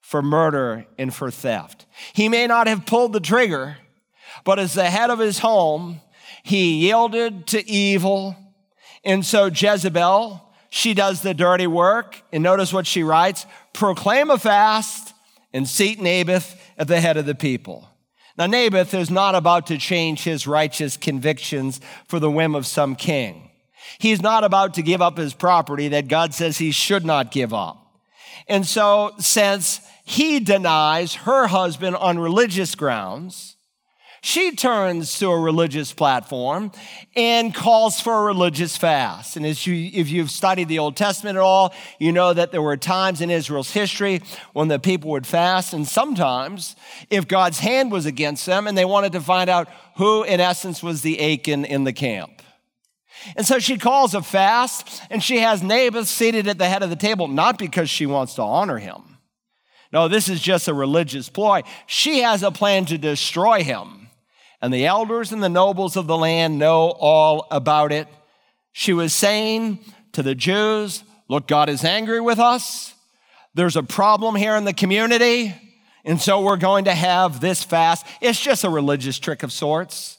[0.00, 1.86] for murder and for theft.
[2.14, 3.76] He may not have pulled the trigger,
[4.44, 6.00] but as the head of his home,
[6.42, 8.34] he yielded to evil.
[9.04, 12.22] And so Jezebel, she does the dirty work.
[12.32, 15.14] And notice what she writes proclaim a fast
[15.52, 17.88] and seat Naboth at the head of the people.
[18.40, 22.96] Now, Naboth is not about to change his righteous convictions for the whim of some
[22.96, 23.50] king.
[23.98, 27.52] He's not about to give up his property that God says he should not give
[27.52, 28.00] up.
[28.48, 33.56] And so, since he denies her husband on religious grounds,
[34.22, 36.72] she turns to a religious platform
[37.16, 39.36] and calls for a religious fast.
[39.36, 42.60] And as you, if you've studied the Old Testament at all, you know that there
[42.60, 44.20] were times in Israel's history
[44.52, 45.72] when the people would fast.
[45.72, 46.76] And sometimes,
[47.08, 50.82] if God's hand was against them and they wanted to find out who, in essence,
[50.82, 52.42] was the Achan in the camp.
[53.36, 56.90] And so she calls a fast and she has Naboth seated at the head of
[56.90, 59.18] the table, not because she wants to honor him.
[59.92, 61.62] No, this is just a religious ploy.
[61.86, 63.99] She has a plan to destroy him
[64.62, 68.08] and the elders and the nobles of the land know all about it.
[68.72, 69.78] She was saying
[70.12, 72.92] to the Jews, Look, God is angry with us.
[73.54, 75.54] There's a problem here in the community.
[76.04, 78.06] And so we're going to have this fast.
[78.20, 80.18] It's just a religious trick of sorts.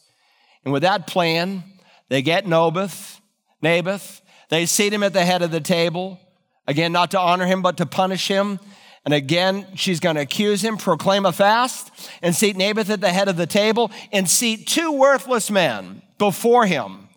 [0.64, 1.64] And with that plan,
[2.10, 3.20] they get Naboth,
[3.62, 4.22] Naboth.
[4.50, 6.20] They seat him at the head of the table.
[6.68, 8.60] Again, not to honor him, but to punish him.
[9.04, 13.10] And again, she's going to accuse him, proclaim a fast, and seat Naboth at the
[13.10, 17.10] head of the table, and seat two worthless men before him,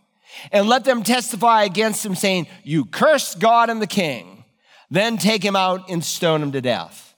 [0.51, 4.45] and let them testify against him, saying, You cursed God and the king.
[4.91, 7.15] Then take him out and stone him to death.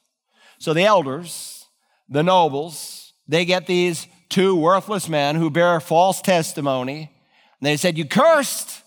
[0.59, 1.66] So the elders,
[2.09, 7.11] the nobles, they get these two worthless men who bear false testimony.
[7.61, 8.83] And they said, You cursed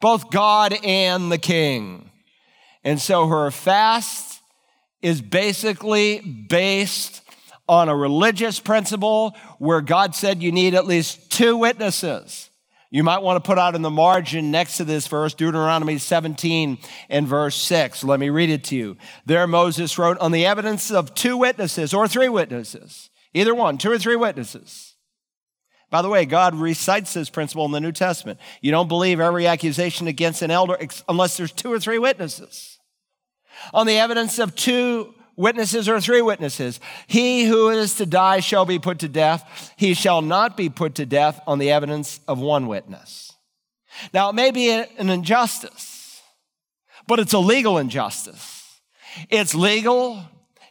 [0.00, 2.10] both God and the king.
[2.84, 4.35] And so her fast
[5.02, 7.22] is basically based
[7.68, 12.50] on a religious principle where God said you need at least two witnesses.
[12.90, 16.78] You might want to put out in the margin next to this verse, Deuteronomy 17
[17.08, 18.04] and verse 6.
[18.04, 18.96] Let me read it to you.
[19.26, 23.90] There, Moses wrote, On the evidence of two witnesses or three witnesses, either one, two
[23.90, 24.94] or three witnesses.
[25.90, 28.40] By the way, God recites this principle in the New Testament.
[28.60, 30.78] You don't believe every accusation against an elder
[31.08, 32.75] unless there's two or three witnesses
[33.72, 36.80] on the evidence of two witnesses or three witnesses.
[37.06, 39.72] He who is to die shall be put to death.
[39.76, 43.32] He shall not be put to death on the evidence of one witness.
[44.12, 46.22] Now, it may be an injustice,
[47.06, 48.80] but it's a legal injustice.
[49.30, 50.22] It's legal,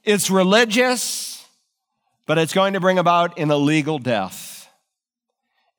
[0.04, 1.46] it's religious,
[2.28, 4.70] but it's going to bring about an illegal death.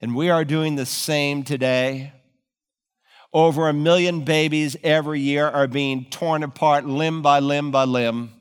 [0.01, 2.13] And we are doing the same today.
[3.37, 8.33] Over a million babies every year are being torn apart limb by limb by limb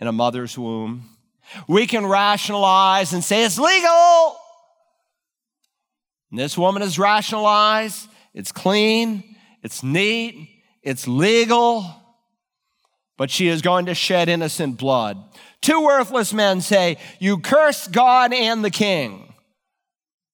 [0.00, 1.10] in a mother's womb.
[1.68, 4.38] We can rationalize and say it's legal.
[6.30, 10.48] And this woman is rationalized, it's clean, it's neat,
[10.82, 11.84] it's legal,
[13.18, 15.22] but she is going to shed innocent blood.
[15.60, 19.28] Two worthless men say, You curse God and the king.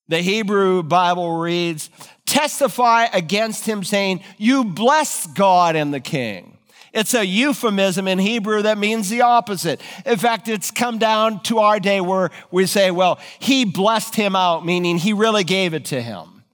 [0.06, 1.90] The Hebrew Bible reads,
[2.28, 6.58] testify against him, saying, You bless God and the king.
[6.92, 9.80] It's a euphemism in Hebrew that means the opposite.
[10.06, 14.34] In fact, it's come down to our day where we say, well, he blessed him
[14.34, 16.44] out, meaning he really gave it to him.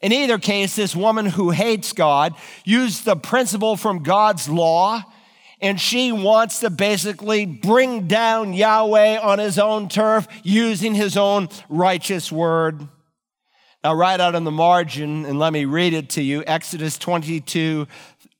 [0.00, 2.34] In either case, this woman who hates God
[2.64, 5.02] used the principle from God's law,
[5.60, 11.48] and she wants to basically bring down Yahweh on his own turf using his own
[11.68, 12.86] righteous word.
[13.84, 17.86] Now, right out in the margin, and let me read it to you Exodus 22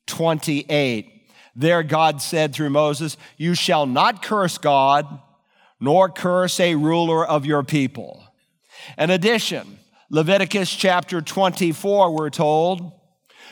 [0.06, 1.14] 28.
[1.54, 5.20] There, God said through Moses, You shall not curse God,
[5.78, 8.24] nor curse a ruler of your people.
[8.96, 9.78] In addition,
[10.10, 12.92] Leviticus chapter 24, we're told,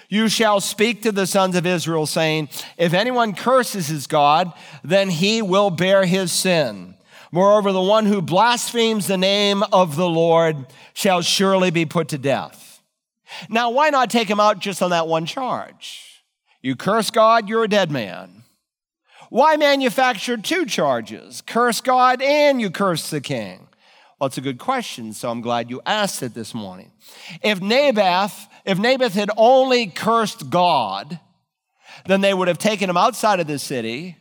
[0.09, 5.11] you shall speak to the sons of Israel, saying, If anyone curses his God, then
[5.11, 6.96] he will bear his sin.
[7.33, 12.19] Moreover, the one who blasphemes the name of the Lord shall surely be put to
[12.19, 12.83] death.
[13.49, 16.25] Now, why not take him out just on that one charge?
[16.63, 18.45] You curse God, you're a dead man.
[19.29, 21.43] Why manufacture two charges?
[21.43, 23.69] Curse God and you curse the king.
[24.19, 26.93] Well, it's a good question, so I'm glad you asked it this morning.
[27.43, 31.21] If Naboth, if Naboth had only cursed God,
[32.07, 34.17] then they would have taken him outside of the city,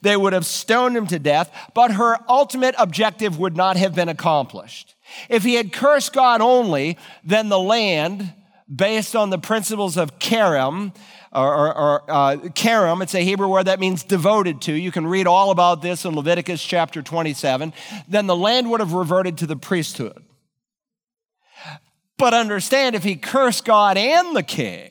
[0.00, 4.08] they would have stoned him to death, but her ultimate objective would not have been
[4.08, 4.94] accomplished.
[5.28, 8.32] If he had cursed God only, then the land,
[8.74, 10.92] based on the principles of Karam,
[11.32, 14.72] or, or, or uh, it's a Hebrew word that means devoted to.
[14.72, 17.72] You can read all about this in Leviticus chapter 27.
[18.08, 20.22] Then the land would have reverted to the priesthood.
[22.18, 24.90] But understand, if he cursed God and the king,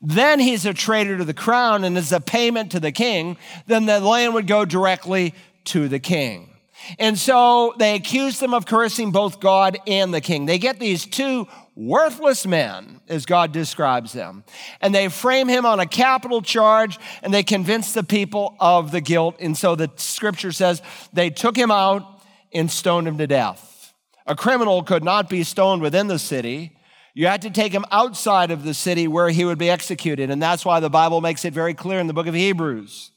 [0.00, 3.36] then he's a traitor to the crown and is a payment to the king,
[3.66, 5.34] then the land would go directly
[5.64, 6.50] to the king.
[6.98, 10.46] And so they accuse them of cursing both God and the king.
[10.46, 11.46] They get these two
[11.76, 14.44] worthless men, as God describes them,
[14.80, 19.00] and they frame him on a capital charge and they convince the people of the
[19.00, 19.36] guilt.
[19.40, 20.82] And so the scripture says
[21.12, 22.22] they took him out
[22.52, 23.94] and stoned him to death.
[24.26, 26.76] A criminal could not be stoned within the city.
[27.14, 30.30] You had to take him outside of the city where he would be executed.
[30.30, 33.10] And that's why the Bible makes it very clear in the book of Hebrews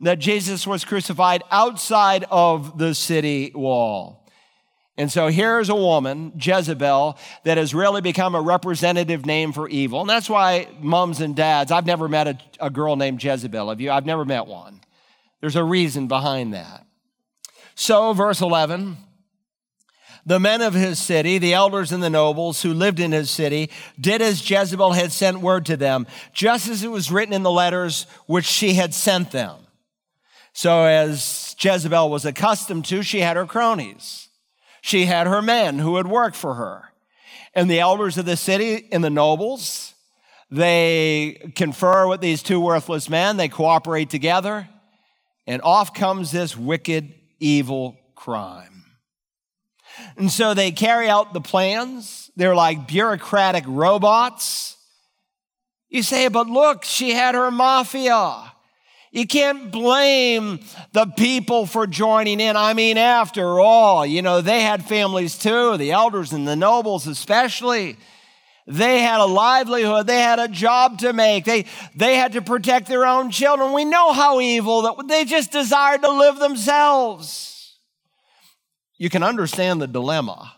[0.00, 4.24] that Jesus was crucified outside of the city wall.
[4.96, 10.00] And so here's a woman, Jezebel, that has really become a representative name for evil.
[10.00, 13.70] And that's why mums and dads, I've never met a, a girl named Jezebel.
[13.70, 13.90] Have you?
[13.90, 14.80] I've never met one.
[15.40, 16.86] There's a reason behind that.
[17.74, 18.96] So, verse 11
[20.26, 23.70] the men of his city, the elders and the nobles who lived in his city,
[24.00, 27.50] did as Jezebel had sent word to them, just as it was written in the
[27.50, 29.56] letters which she had sent them.
[30.52, 34.28] So, as Jezebel was accustomed to, she had her cronies.
[34.80, 36.92] She had her men who would work for her.
[37.54, 39.94] And the elders of the city and the nobles,
[40.50, 44.68] they confer with these two worthless men, they cooperate together,
[45.46, 48.83] and off comes this wicked, evil crime.
[50.16, 52.30] And so they carry out the plans.
[52.36, 54.76] They're like bureaucratic robots.
[55.88, 58.52] You say, but look, she had her mafia.
[59.12, 60.58] You can't blame
[60.92, 62.56] the people for joining in.
[62.56, 67.06] I mean, after all, you know, they had families too, the elders and the nobles
[67.06, 67.96] especially.
[68.66, 70.08] They had a livelihood.
[70.08, 71.44] They had a job to make.
[71.44, 73.72] They, they had to protect their own children.
[73.72, 77.53] We know how evil that they just desired to live themselves.
[78.96, 80.54] You can understand the dilemma,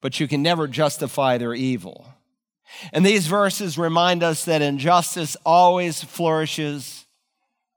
[0.00, 2.06] but you can never justify their evil.
[2.92, 7.06] And these verses remind us that injustice always flourishes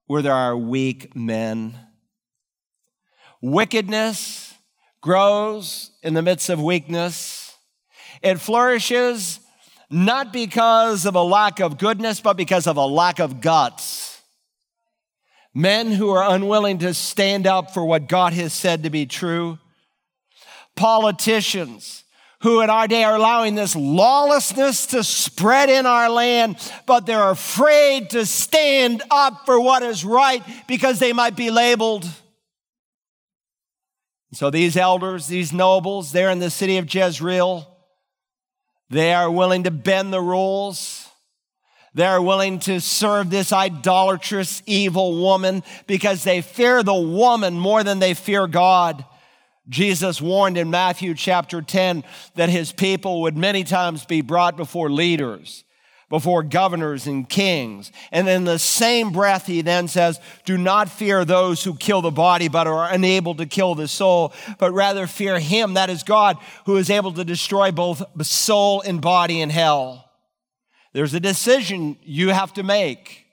[0.06, 1.80] where there are weak men.
[3.42, 4.54] Wickedness
[5.02, 7.56] grows in the midst of weakness.
[8.22, 9.40] It flourishes
[9.90, 14.11] not because of a lack of goodness, but because of a lack of guts
[15.54, 19.60] men who are unwilling to stand up for what God has said to be true,
[20.76, 22.04] politicians
[22.42, 27.30] who in our day are allowing this lawlessness to spread in our land, but they're
[27.30, 32.08] afraid to stand up for what is right because they might be labeled.
[34.34, 37.68] So these elders, these nobles, they're in the city of Jezreel.
[38.90, 41.01] They are willing to bend the rules.
[41.94, 48.00] They're willing to serve this idolatrous, evil woman because they fear the woman more than
[48.00, 49.04] they fear God.
[49.68, 52.04] Jesus warned in Matthew chapter 10
[52.36, 55.66] that his people would many times be brought before leaders,
[56.10, 57.92] before governors and kings.
[58.12, 62.10] And in the same breath, he then says, Do not fear those who kill the
[62.10, 66.38] body but are unable to kill the soul, but rather fear him, that is God,
[66.66, 70.11] who is able to destroy both soul and body in hell.
[70.94, 73.26] There's a decision you have to make.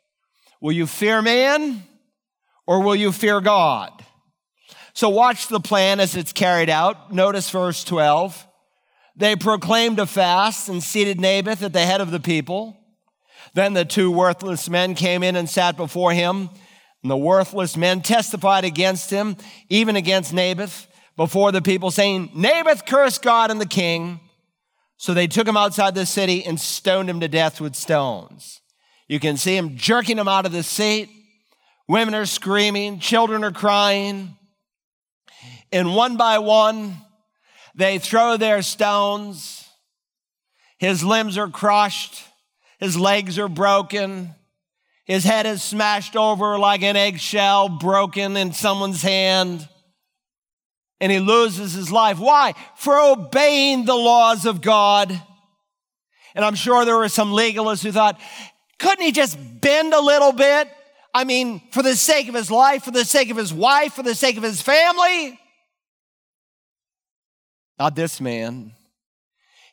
[0.60, 1.82] Will you fear man
[2.66, 3.92] or will you fear God?
[4.92, 7.12] So watch the plan as it's carried out.
[7.12, 8.46] Notice verse 12.
[9.16, 12.76] They proclaimed a fast and seated Naboth at the head of the people.
[13.54, 16.50] Then the two worthless men came in and sat before him.
[17.02, 19.36] And the worthless men testified against him,
[19.68, 20.86] even against Naboth,
[21.16, 24.20] before the people, saying, Naboth cursed God and the king.
[24.98, 28.60] So they took him outside the city and stoned him to death with stones.
[29.06, 31.08] You can see him jerking him out of the seat.
[31.86, 34.36] Women are screaming, children are crying.
[35.72, 36.96] And one by one,
[37.76, 39.66] they throw their stones.
[40.78, 42.24] His limbs are crushed,
[42.78, 44.34] his legs are broken,
[45.04, 49.66] his head is smashed over like an eggshell broken in someone's hand
[51.00, 52.18] and he loses his life.
[52.18, 52.54] Why?
[52.76, 55.10] For obeying the laws of God.
[56.34, 58.20] And I'm sure there were some legalists who thought,
[58.78, 60.68] couldn't he just bend a little bit?
[61.14, 64.02] I mean, for the sake of his life, for the sake of his wife, for
[64.02, 65.38] the sake of his family?
[67.78, 68.72] Not this man.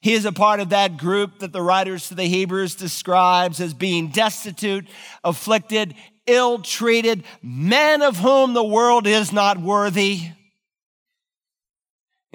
[0.01, 3.73] He is a part of that group that the writers to the Hebrews describes as
[3.73, 4.87] being destitute,
[5.23, 5.95] afflicted,
[6.27, 10.29] ill treated, men of whom the world is not worthy.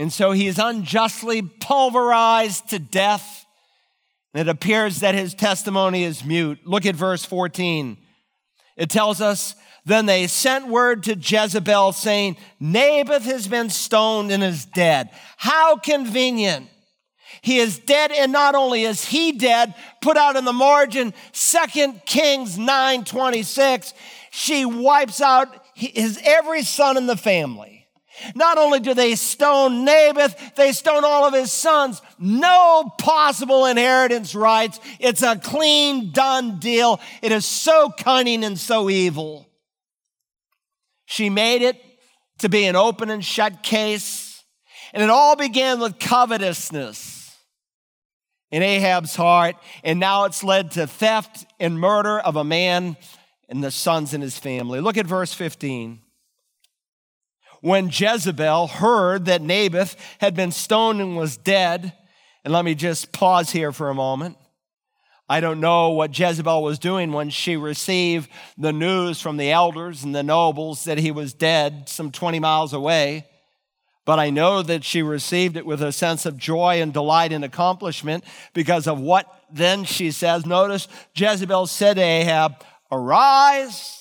[0.00, 3.44] And so he is unjustly pulverized to death.
[4.32, 6.58] It appears that his testimony is mute.
[6.64, 7.98] Look at verse 14.
[8.78, 14.42] It tells us, Then they sent word to Jezebel saying, Naboth has been stoned and
[14.42, 15.10] is dead.
[15.36, 16.70] How convenient.
[17.42, 21.92] He is dead, and not only is he dead, put out in the margin, 2
[22.06, 23.92] Kings 9 26,
[24.30, 27.69] she wipes out his every son in the family.
[28.34, 32.00] Not only do they stone Naboth, they stone all of his sons.
[32.18, 34.80] No possible inheritance rights.
[34.98, 37.00] It's a clean, done deal.
[37.22, 39.48] It is so cunning and so evil.
[41.06, 41.80] She made it
[42.38, 44.44] to be an open and shut case.
[44.92, 47.36] And it all began with covetousness
[48.50, 49.56] in Ahab's heart.
[49.84, 52.96] And now it's led to theft and murder of a man
[53.48, 54.80] and the sons in his family.
[54.80, 56.00] Look at verse 15
[57.60, 61.92] when Jezebel heard that Naboth had been stoned and was dead.
[62.44, 64.36] And let me just pause here for a moment.
[65.28, 70.02] I don't know what Jezebel was doing when she received the news from the elders
[70.02, 73.26] and the nobles that he was dead some 20 miles away.
[74.04, 77.44] But I know that she received it with a sense of joy and delight and
[77.44, 80.46] accomplishment because of what then she says.
[80.46, 82.54] Notice Jezebel said to Ahab,
[82.90, 83.99] Arise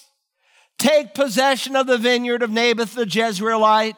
[0.80, 3.96] Take possession of the vineyard of Naboth the Jezreelite,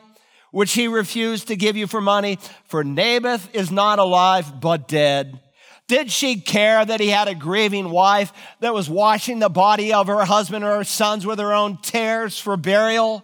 [0.49, 5.39] which he refused to give you for money, for Naboth is not alive, but dead.
[5.88, 10.07] Did she care that he had a grieving wife that was washing the body of
[10.07, 13.23] her husband or her sons with her own tears for burial?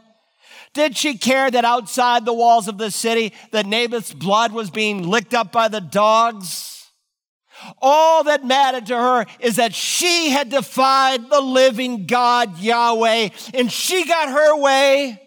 [0.73, 5.07] Did she care that outside the walls of the city that Naboth's blood was being
[5.07, 6.76] licked up by the dogs?
[7.81, 13.71] All that mattered to her is that she had defied the living God, Yahweh, and
[13.71, 15.21] she got her way.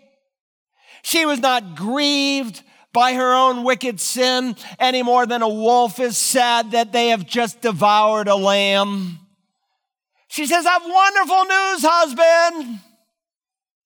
[1.03, 2.63] She was not grieved
[2.93, 7.27] by her own wicked sin any more than a wolf is sad that they have
[7.27, 9.19] just devoured a lamb.
[10.29, 12.81] She says, I've wonderful news, husband.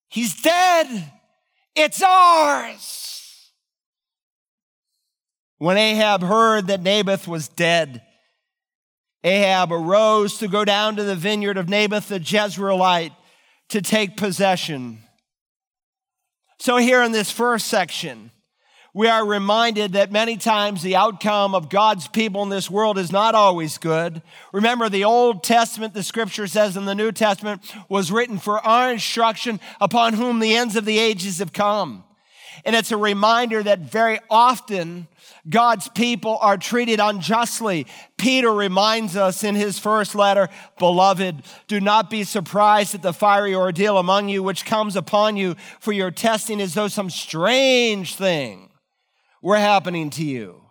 [0.08, 1.12] He's dead.
[1.74, 3.50] It's ours.
[5.58, 8.02] When Ahab heard that Naboth was dead,
[9.24, 13.16] Ahab arose to go down to the vineyard of Naboth the Jezreelite
[13.70, 14.98] to take possession.
[16.58, 18.30] So, here in this first section,
[18.92, 23.10] we are reminded that many times the outcome of God's people in this world is
[23.10, 24.22] not always good.
[24.52, 28.92] Remember, the Old Testament, the scripture says in the New Testament, was written for our
[28.92, 32.04] instruction upon whom the ends of the ages have come.
[32.64, 35.08] And it's a reminder that very often
[35.48, 37.86] God's people are treated unjustly.
[38.16, 43.54] Peter reminds us in his first letter, Beloved, do not be surprised at the fiery
[43.54, 48.70] ordeal among you which comes upon you for your testing as though some strange thing
[49.42, 50.62] were happening to you.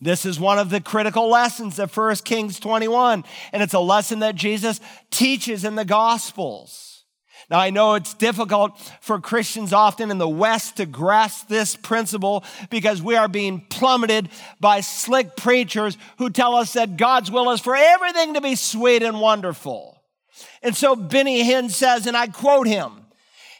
[0.00, 4.20] This is one of the critical lessons of 1 Kings 21, and it's a lesson
[4.20, 4.80] that Jesus
[5.10, 6.85] teaches in the Gospels.
[7.48, 12.42] Now, I know it's difficult for Christians often in the West to grasp this principle
[12.70, 17.60] because we are being plummeted by slick preachers who tell us that God's will is
[17.60, 20.02] for everything to be sweet and wonderful.
[20.60, 23.06] And so Benny Hinn says, and I quote him,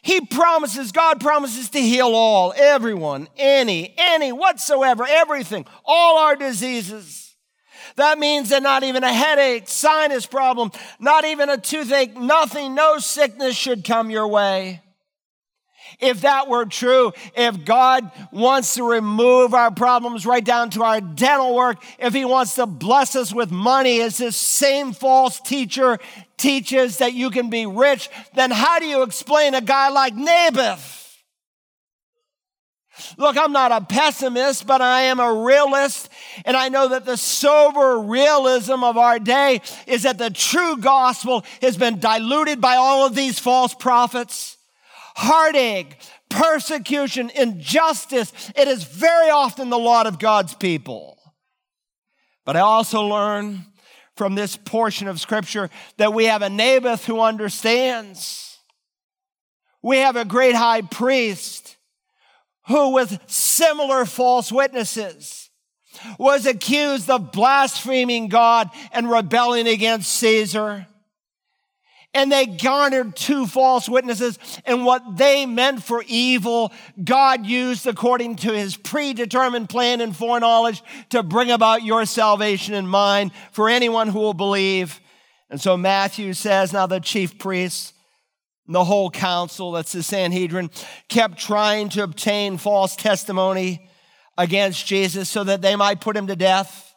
[0.01, 7.26] he promises, God promises to heal all, everyone, any, any, whatsoever, everything, all our diseases.
[7.97, 12.99] That means that not even a headache, sinus problem, not even a toothache, nothing, no
[12.99, 14.81] sickness should come your way.
[15.99, 21.01] If that were true, if God wants to remove our problems right down to our
[21.01, 25.97] dental work, if He wants to bless us with money, as this same false teacher
[26.37, 31.06] teaches that you can be rich, then how do you explain a guy like Naboth?
[33.17, 36.09] Look, I'm not a pessimist, but I am a realist.
[36.45, 41.45] And I know that the sober realism of our day is that the true gospel
[41.61, 44.57] has been diluted by all of these false prophets.
[45.15, 45.97] Heartache,
[46.29, 48.31] persecution, injustice.
[48.55, 51.17] It is very often the lot of God's people.
[52.45, 53.65] But I also learn
[54.15, 58.57] from this portion of scripture that we have a Naboth who understands.
[59.81, 61.76] We have a great high priest
[62.67, 65.49] who with similar false witnesses
[66.19, 70.85] was accused of blaspheming God and rebelling against Caesar.
[72.13, 74.39] and they garnered two false witnesses.
[74.65, 76.71] And what they meant for evil,
[77.03, 82.89] God used according to his predetermined plan and foreknowledge to bring about your salvation and
[82.89, 84.99] mine for anyone who will believe.
[85.49, 87.93] And so Matthew says, now the chief priests,
[88.67, 90.69] the whole council, that's the Sanhedrin,
[91.07, 93.89] kept trying to obtain false testimony
[94.37, 96.93] against Jesus so that they might put him to death.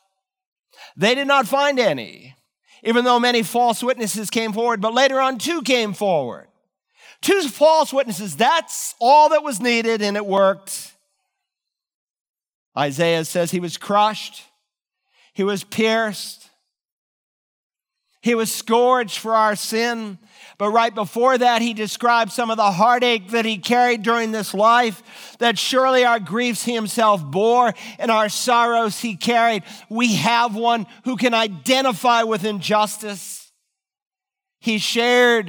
[0.97, 2.35] They did not find any
[2.83, 6.47] even though many false witnesses came forward, but later on, two came forward.
[7.21, 10.95] Two false witnesses, that's all that was needed, and it worked.
[12.77, 14.45] Isaiah says he was crushed,
[15.35, 16.49] he was pierced,
[18.23, 20.18] he was scourged for our sin.
[20.61, 24.52] But right before that, he described some of the heartache that he carried during this
[24.52, 29.62] life, that surely our griefs he himself bore and our sorrows he carried.
[29.88, 33.50] We have one who can identify with injustice.
[34.61, 35.48] He shared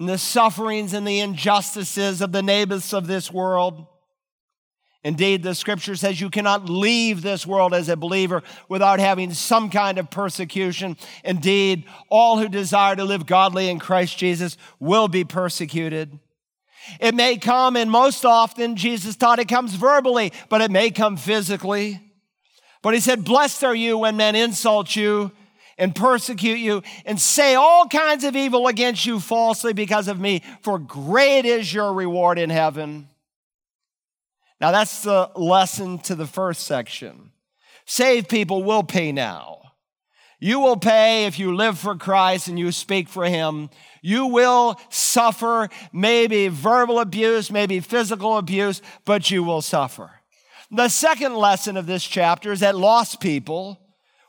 [0.00, 3.86] in the sufferings and the injustices of the neighbors of this world.
[5.04, 9.68] Indeed, the scripture says you cannot leave this world as a believer without having some
[9.68, 10.96] kind of persecution.
[11.24, 16.20] Indeed, all who desire to live godly in Christ Jesus will be persecuted.
[17.00, 21.16] It may come, and most often Jesus taught it comes verbally, but it may come
[21.16, 22.00] physically.
[22.80, 25.32] But he said, Blessed are you when men insult you
[25.78, 30.42] and persecute you and say all kinds of evil against you falsely because of me,
[30.60, 33.08] for great is your reward in heaven.
[34.62, 37.32] Now, that's the lesson to the first section.
[37.84, 39.58] Saved people will pay now.
[40.38, 43.70] You will pay if you live for Christ and you speak for Him.
[44.02, 50.12] You will suffer maybe verbal abuse, maybe physical abuse, but you will suffer.
[50.70, 53.80] The second lesson of this chapter is that lost people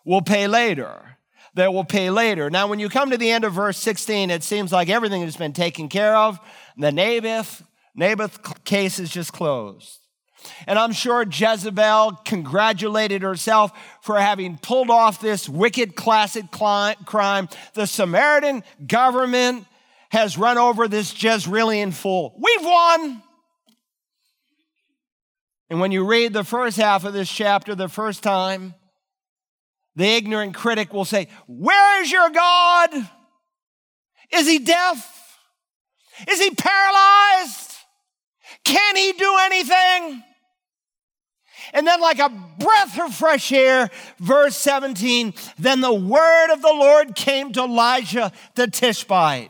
[0.04, 1.18] will pay later.
[1.54, 2.50] They will pay later.
[2.50, 5.38] Now, when you come to the end of verse 16, it seems like everything has
[5.38, 6.40] been taken care of.
[6.76, 7.62] The Naboth,
[7.94, 10.03] Naboth case is just closed.
[10.68, 13.72] And I'm sure Jezebel congratulated herself
[14.02, 17.50] for having pulled off this wicked classic crime.
[17.74, 19.66] The Samaritan government
[20.12, 22.36] has run over this Jezreelian fool.
[22.38, 23.24] We've won.
[25.70, 28.76] And when you read the first half of this chapter the first time,
[29.96, 32.92] the ignorant critic will say, Where is your God?
[34.32, 35.38] Is he deaf?
[36.28, 37.72] Is he paralyzed?
[38.64, 40.24] Can he do anything?
[41.74, 46.68] And then, like a breath of fresh air, verse 17, then the word of the
[46.68, 49.50] Lord came to Elijah the Tishbite.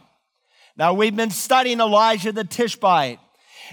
[0.78, 3.20] Now, we've been studying Elijah the Tishbite.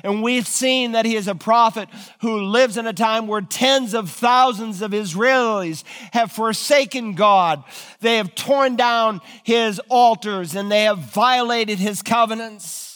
[0.02, 1.88] And we've seen that he is a prophet
[2.20, 7.62] who lives in a time where tens of thousands of Israelis have forsaken God.
[8.00, 12.89] They have torn down his altars and they have violated his covenants.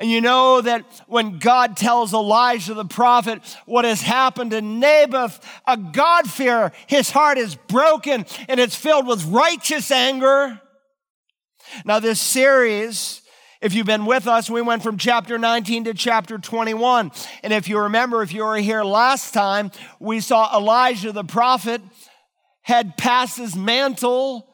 [0.00, 5.44] And you know that when God tells Elijah the prophet what has happened to Naboth,
[5.66, 10.60] a God-fearer, his heart is broken and it's filled with righteous anger.
[11.84, 13.22] Now, this series,
[13.60, 17.10] if you've been with us, we went from chapter 19 to chapter 21.
[17.42, 21.80] And if you remember, if you were here last time, we saw Elijah the prophet
[22.62, 24.48] had passed his mantle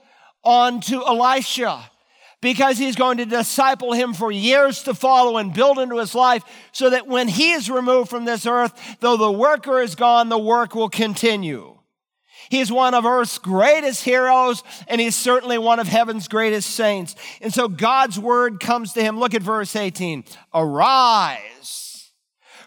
[0.44, 1.90] on to Elisha
[2.42, 6.44] because he's going to disciple him for years to follow and build into his life
[6.72, 10.36] so that when he is removed from this earth, though the worker is gone, the
[10.36, 11.78] work will continue.
[12.50, 17.14] He's one of earth's greatest heroes, and he's certainly one of heaven's greatest saints.
[17.40, 19.18] And so God's word comes to him.
[19.18, 20.24] Look at verse 18.
[20.52, 21.92] Arise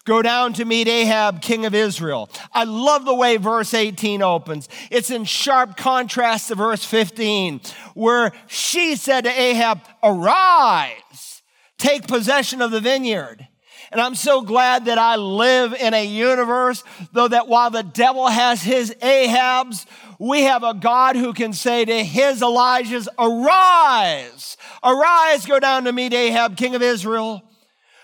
[0.05, 2.30] Go down to meet Ahab, king of Israel.
[2.56, 4.70] I love the way verse 18 opens.
[4.89, 7.60] It's in sharp contrast to verse 15,
[7.93, 11.43] where she said to Ahab, Arise,
[11.78, 13.47] take possession of the vineyard.
[13.91, 16.84] And I'm so glad that I live in a universe,
[17.14, 19.86] though, that while the devil has his Ahabs,
[20.20, 25.93] we have a God who can say to his Elijahs, Arise, arise, go down to
[25.93, 27.41] meet Ahab, king of Israel,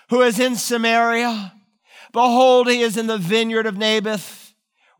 [0.10, 1.54] who is in Samaria.
[2.14, 4.40] Behold, he is in the vineyard of Naboth,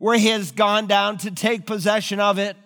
[0.02, 2.56] where he has gone down to take possession of it.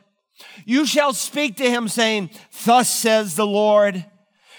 [0.64, 2.30] You shall speak to him, saying,
[2.64, 4.06] Thus says the Lord,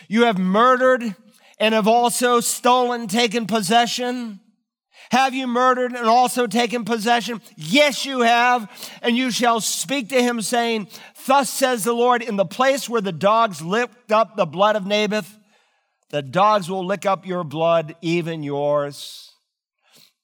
[0.08, 1.16] you have murdered
[1.60, 4.42] and have also stolen, taken possession.
[5.10, 7.42] Have you murdered and also taken possession?
[7.56, 8.70] Yes, you have.
[9.02, 10.88] And you shall speak to him, saying,
[11.26, 14.86] Thus says the Lord, in the place where the dogs licked up the blood of
[14.86, 15.36] Naboth,
[16.12, 19.27] the dogs will lick up your blood, even yours.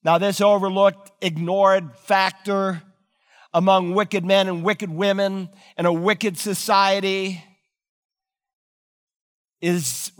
[0.04, 2.82] Now, this overlooked, ignored factor
[3.54, 7.44] among wicked men and wicked women in a wicked society
[9.62, 10.12] is,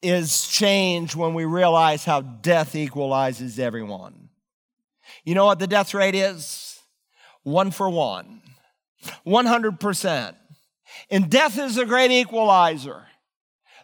[0.00, 4.30] is changed when we realize how death equalizes everyone.
[5.24, 6.80] You know what the death rate is?
[7.42, 8.40] One for one,
[9.26, 10.34] 100%.
[11.10, 13.06] And death is a great equalizer.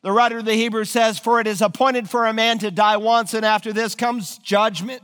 [0.02, 2.96] The writer of the Hebrews says, For it is appointed for a man to die
[2.96, 5.02] once, and after this comes judgment.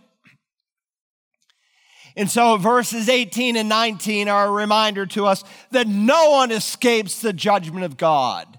[2.18, 7.20] And so verses 18 and 19 are a reminder to us that no one escapes
[7.20, 8.58] the judgment of God.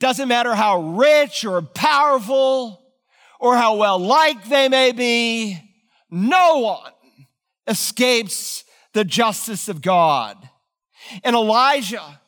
[0.00, 2.82] Doesn't matter how rich or powerful
[3.38, 5.56] or how well liked they may be,
[6.10, 6.92] no one
[7.68, 10.36] escapes the justice of God.
[11.22, 12.20] And Elijah,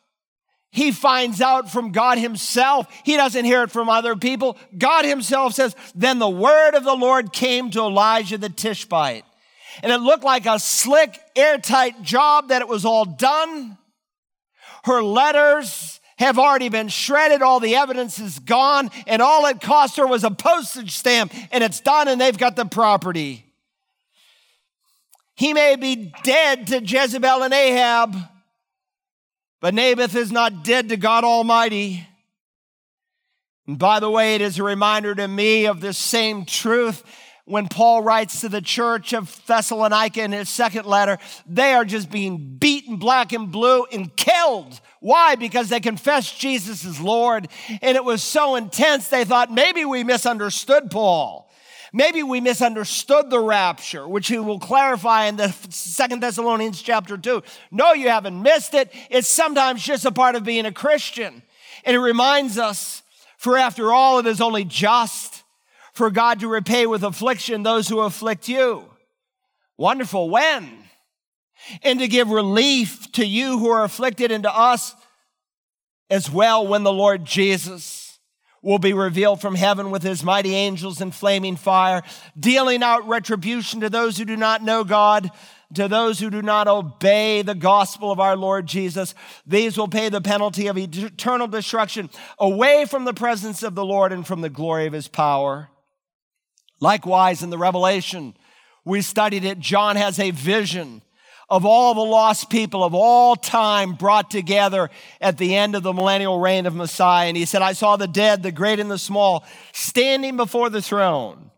[0.71, 2.87] he finds out from God himself.
[3.03, 4.57] He doesn't hear it from other people.
[4.77, 9.25] God himself says, Then the word of the Lord came to Elijah the Tishbite.
[9.81, 13.77] And it looked like a slick, airtight job that it was all done.
[14.83, 17.41] Her letters have already been shredded.
[17.41, 18.91] All the evidence is gone.
[19.07, 21.33] And all it cost her was a postage stamp.
[21.51, 23.45] And it's done, and they've got the property.
[25.35, 28.15] He may be dead to Jezebel and Ahab,
[29.59, 32.07] but Naboth is not dead to God Almighty.
[33.65, 37.03] And by the way, it is a reminder to me of this same truth
[37.45, 42.09] when Paul writes to the church of Thessalonica in his second letter, they are just
[42.09, 44.79] being beaten black and blue and killed.
[45.01, 45.35] Why?
[45.35, 47.49] Because they confessed Jesus as Lord.
[47.81, 51.49] And it was so intense, they thought maybe we misunderstood Paul.
[51.95, 57.43] Maybe we misunderstood the rapture, which he will clarify in the Second Thessalonians chapter 2.
[57.69, 58.91] No, you haven't missed it.
[59.11, 61.43] It's sometimes just a part of being a Christian.
[61.83, 63.03] And it reminds us,
[63.37, 65.32] for after all, it is only just
[65.93, 68.89] for God to repay with affliction those who afflict you.
[69.77, 70.29] Wonderful.
[70.29, 70.79] When?
[71.81, 74.95] And to give relief to you who are afflicted and to us
[76.09, 78.19] as well when the Lord Jesus
[78.61, 82.01] will be revealed from heaven with his mighty angels in flaming fire,
[82.39, 85.29] dealing out retribution to those who do not know God,
[85.73, 89.13] to those who do not obey the gospel of our Lord Jesus.
[89.45, 94.13] These will pay the penalty of eternal destruction away from the presence of the Lord
[94.13, 95.69] and from the glory of his power.
[96.83, 98.35] Likewise, in the Revelation,
[98.83, 99.57] we studied it.
[99.57, 101.01] John has a vision
[101.49, 104.89] of all the lost people of all time brought together
[105.21, 107.29] at the end of the millennial reign of Messiah.
[107.29, 110.81] And he said, I saw the dead, the great and the small, standing before the
[110.81, 111.51] throne.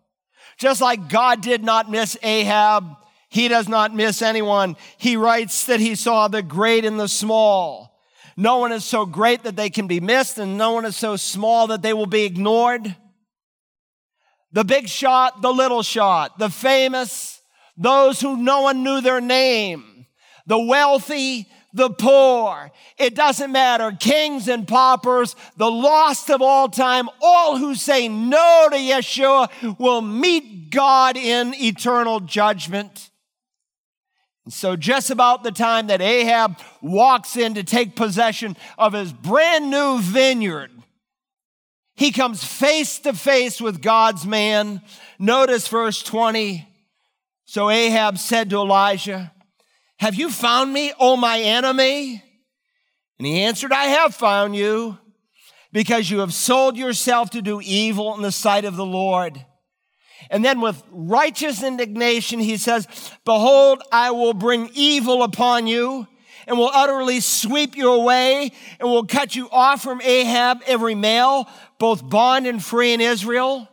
[0.60, 2.86] Just like God did not miss Ahab,
[3.28, 4.76] he does not miss anyone.
[5.00, 8.00] He writes that he saw the great and the small.
[8.38, 11.16] No one is so great that they can be missed, and no one is so
[11.16, 12.96] small that they will be ignored
[14.56, 17.42] the big shot, the little shot, the famous,
[17.76, 20.06] those who no one knew their name,
[20.48, 22.72] the wealthy, the poor.
[22.98, 23.92] It doesn't matter.
[24.00, 30.00] Kings and paupers, the lost of all time, all who say no to Yeshua will
[30.00, 33.12] meet God in eternal judgment.
[34.46, 39.12] And so, just about the time that Ahab walks in to take possession of his
[39.12, 40.72] brand new vineyard,
[41.96, 44.82] he comes face to face with God's man.
[45.18, 46.68] Notice verse 20.
[47.46, 49.32] So Ahab said to Elijah,
[50.00, 52.22] Have you found me, O my enemy?
[53.18, 54.98] And he answered, I have found you
[55.72, 59.46] because you have sold yourself to do evil in the sight of the Lord.
[60.30, 62.88] And then with righteous indignation, he says,
[63.26, 66.08] Behold, I will bring evil upon you
[66.48, 71.48] and will utterly sweep you away and will cut you off from Ahab, every male,
[71.78, 73.70] both bond and free in Israel.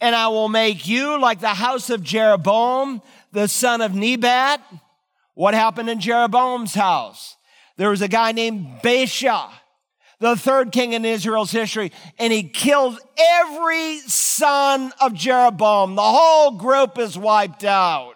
[0.00, 4.60] And I will make you like the house of Jeroboam, the son of Nebat.
[5.34, 7.36] What happened in Jeroboam's house?
[7.76, 9.50] There was a guy named Baasha,
[10.20, 15.96] the third king in Israel's history, and he killed every son of Jeroboam.
[15.96, 18.14] The whole group is wiped out.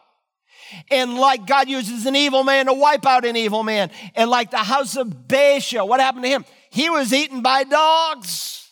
[0.91, 3.91] And like God uses an evil man to wipe out an evil man.
[4.15, 6.45] And like the house of Baasha, what happened to him?
[6.71, 8.68] He was eaten by dogs.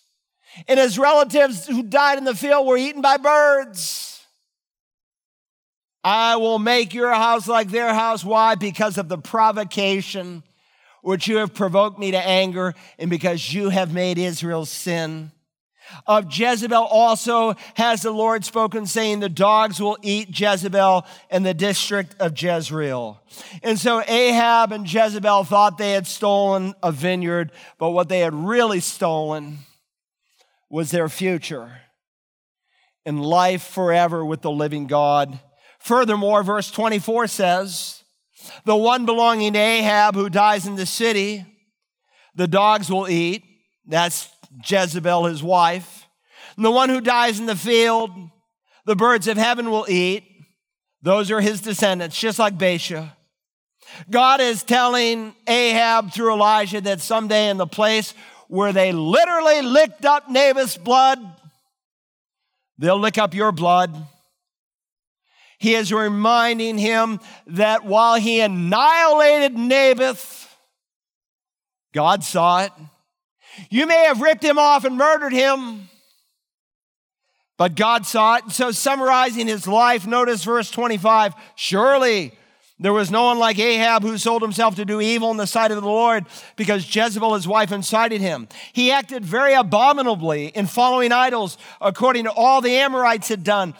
[0.68, 4.24] And his relatives who died in the field were eaten by birds.
[6.02, 8.24] I will make your house like their house.
[8.24, 8.54] Why?
[8.54, 10.44] Because of the provocation
[11.06, 15.30] which you have provoked me to anger, and because you have made Israel sin.
[16.04, 21.54] Of Jezebel also has the Lord spoken, saying, The dogs will eat Jezebel in the
[21.54, 23.20] district of Jezreel.
[23.62, 28.34] And so Ahab and Jezebel thought they had stolen a vineyard, but what they had
[28.34, 29.58] really stolen
[30.70, 31.80] was their future
[33.04, 35.38] and life forever with the living God.
[35.78, 38.02] Furthermore, verse 24 says,
[38.64, 41.46] The one belonging to Ahab who dies in the city,
[42.34, 43.44] the dogs will eat.
[43.86, 44.28] That's
[44.68, 46.06] Jezebel, his wife.
[46.56, 48.10] And the one who dies in the field,
[48.84, 50.24] the birds of heaven will eat.
[51.02, 53.12] Those are his descendants, just like Baasha.
[54.10, 58.14] God is telling Ahab through Elijah that someday in the place
[58.48, 61.18] where they literally licked up Naboth's blood,
[62.78, 63.94] they'll lick up your blood.
[65.58, 70.54] He is reminding him that while he annihilated Naboth,
[71.94, 72.72] God saw it.
[73.70, 75.88] You may have ripped him off and murdered him,
[77.56, 78.44] but God saw it.
[78.44, 82.32] And so, summarizing his life, notice verse 25 Surely
[82.78, 85.70] there was no one like Ahab who sold himself to do evil in the sight
[85.70, 88.48] of the Lord because Jezebel, his wife, incited him.
[88.72, 93.74] He acted very abominably in following idols, according to all the Amorites had done,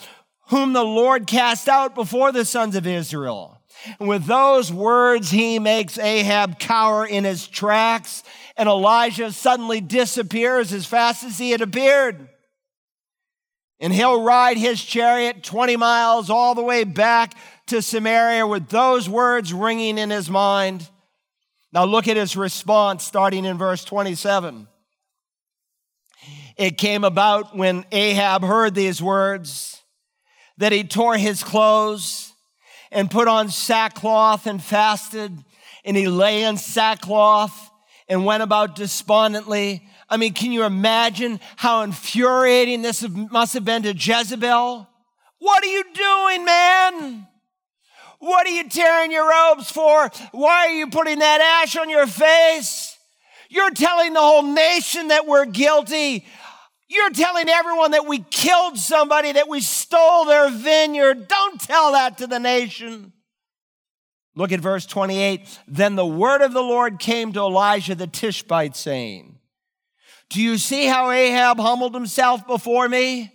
[0.48, 3.60] whom the Lord cast out before the sons of Israel.
[4.00, 8.22] And with those words, he makes Ahab cower in his tracks,
[8.56, 12.30] and Elijah suddenly disappears as fast as he had appeared.
[13.78, 17.34] And he'll ride his chariot 20 miles all the way back
[17.66, 20.88] to Samaria with those words ringing in his mind.
[21.72, 24.68] Now look at his response starting in verse 27.
[26.56, 29.82] It came about when Ahab heard these words
[30.58, 32.32] that he tore his clothes
[32.90, 35.36] and put on sackcloth and fasted,
[35.84, 37.70] and he lay in sackcloth
[38.08, 39.86] and went about despondently.
[40.08, 44.88] I mean, can you imagine how infuriating this must have been to Jezebel?
[45.38, 47.26] What are you doing, man?
[48.18, 50.10] What are you tearing your robes for?
[50.32, 52.96] Why are you putting that ash on your face?
[53.48, 56.26] You're telling the whole nation that we're guilty.
[56.88, 61.28] You're telling everyone that we killed somebody, that we stole their vineyard.
[61.28, 63.12] Don't tell that to the nation.
[64.36, 65.58] Look at verse 28.
[65.66, 69.38] Then the word of the Lord came to Elijah the Tishbite, saying,
[70.28, 73.32] Do you see how Ahab humbled himself before me?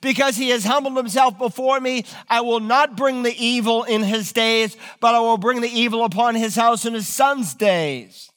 [0.00, 4.32] Because he has humbled himself before me, I will not bring the evil in his
[4.32, 8.30] days, but I will bring the evil upon his house in his son's days.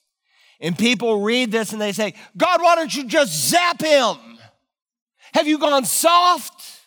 [0.60, 4.16] And people read this and they say, God, why don't you just zap him?
[5.34, 6.82] Have you gone soft?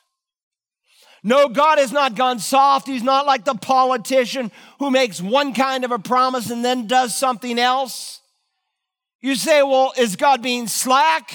[1.26, 2.86] No, God has not gone soft.
[2.86, 7.16] He's not like the politician who makes one kind of a promise and then does
[7.16, 8.20] something else.
[9.22, 11.34] You say, well, is God being slack?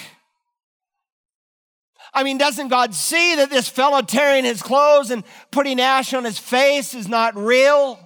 [2.14, 6.24] I mean, doesn't God see that this fellow tearing his clothes and putting ash on
[6.24, 8.00] his face is not real?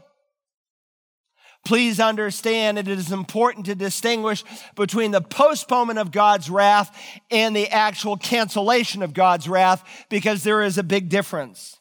[1.65, 4.43] Please understand it is important to distinguish
[4.75, 6.93] between the postponement of God's wrath
[7.31, 11.77] and the actual cancellation of God's wrath because there is a big difference.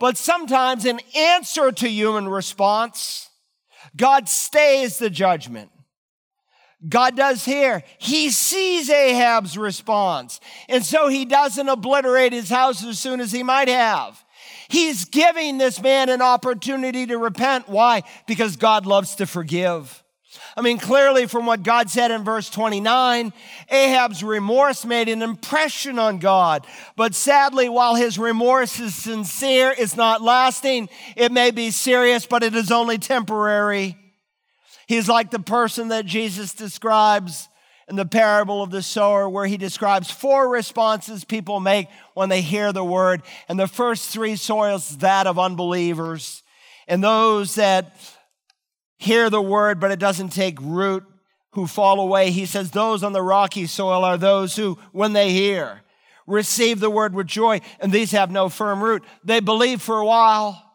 [0.00, 3.30] But sometimes, in answer to human response,
[3.96, 5.70] God stays the judgment.
[6.88, 7.84] God does here.
[7.98, 10.40] He sees Ahab's response.
[10.68, 14.22] And so he doesn't obliterate his house as soon as he might have.
[14.68, 17.68] He's giving this man an opportunity to repent.
[17.68, 18.02] Why?
[18.26, 20.02] Because God loves to forgive.
[20.56, 23.32] I mean, clearly from what God said in verse 29,
[23.70, 26.66] Ahab's remorse made an impression on God.
[26.96, 30.88] But sadly, while his remorse is sincere, it's not lasting.
[31.16, 33.96] It may be serious, but it is only temporary.
[34.92, 37.48] He's like the person that Jesus describes
[37.88, 42.42] in the parable of the sower, where he describes four responses people make when they
[42.42, 43.22] hear the word.
[43.48, 46.42] And the first three soils, that of unbelievers.
[46.86, 47.96] And those that
[48.98, 51.04] hear the word, but it doesn't take root,
[51.52, 52.30] who fall away.
[52.30, 55.80] He says, Those on the rocky soil are those who, when they hear,
[56.26, 59.02] receive the word with joy, and these have no firm root.
[59.24, 60.71] They believe for a while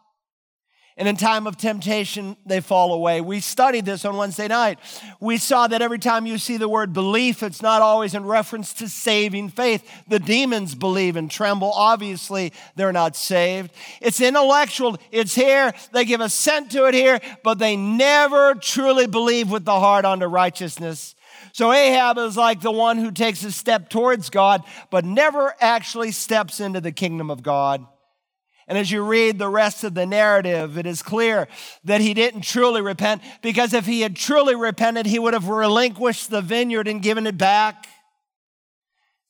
[0.98, 3.20] and in time of temptation, they fall away.
[3.20, 4.80] We studied this on Wednesday night.
[5.20, 8.72] We saw that every time you see the word belief, it's not always in reference
[8.74, 9.88] to saving faith.
[10.08, 11.70] The demons believe and tremble.
[11.72, 13.70] Obviously, they're not saved.
[14.00, 14.98] It's intellectual.
[15.12, 15.72] It's here.
[15.92, 20.26] They give assent to it here, but they never truly believe with the heart unto
[20.26, 21.14] righteousness.
[21.52, 26.10] So Ahab is like the one who takes a step towards God, but never actually
[26.10, 27.86] steps into the kingdom of God.
[28.68, 31.48] And as you read the rest of the narrative, it is clear
[31.84, 36.28] that he didn't truly repent because if he had truly repented, he would have relinquished
[36.28, 37.86] the vineyard and given it back.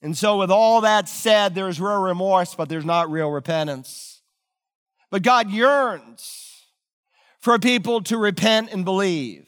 [0.03, 4.23] And so, with all that said, there's real remorse, but there's not real repentance.
[5.11, 6.67] But God yearns
[7.41, 9.48] for people to repent and believe.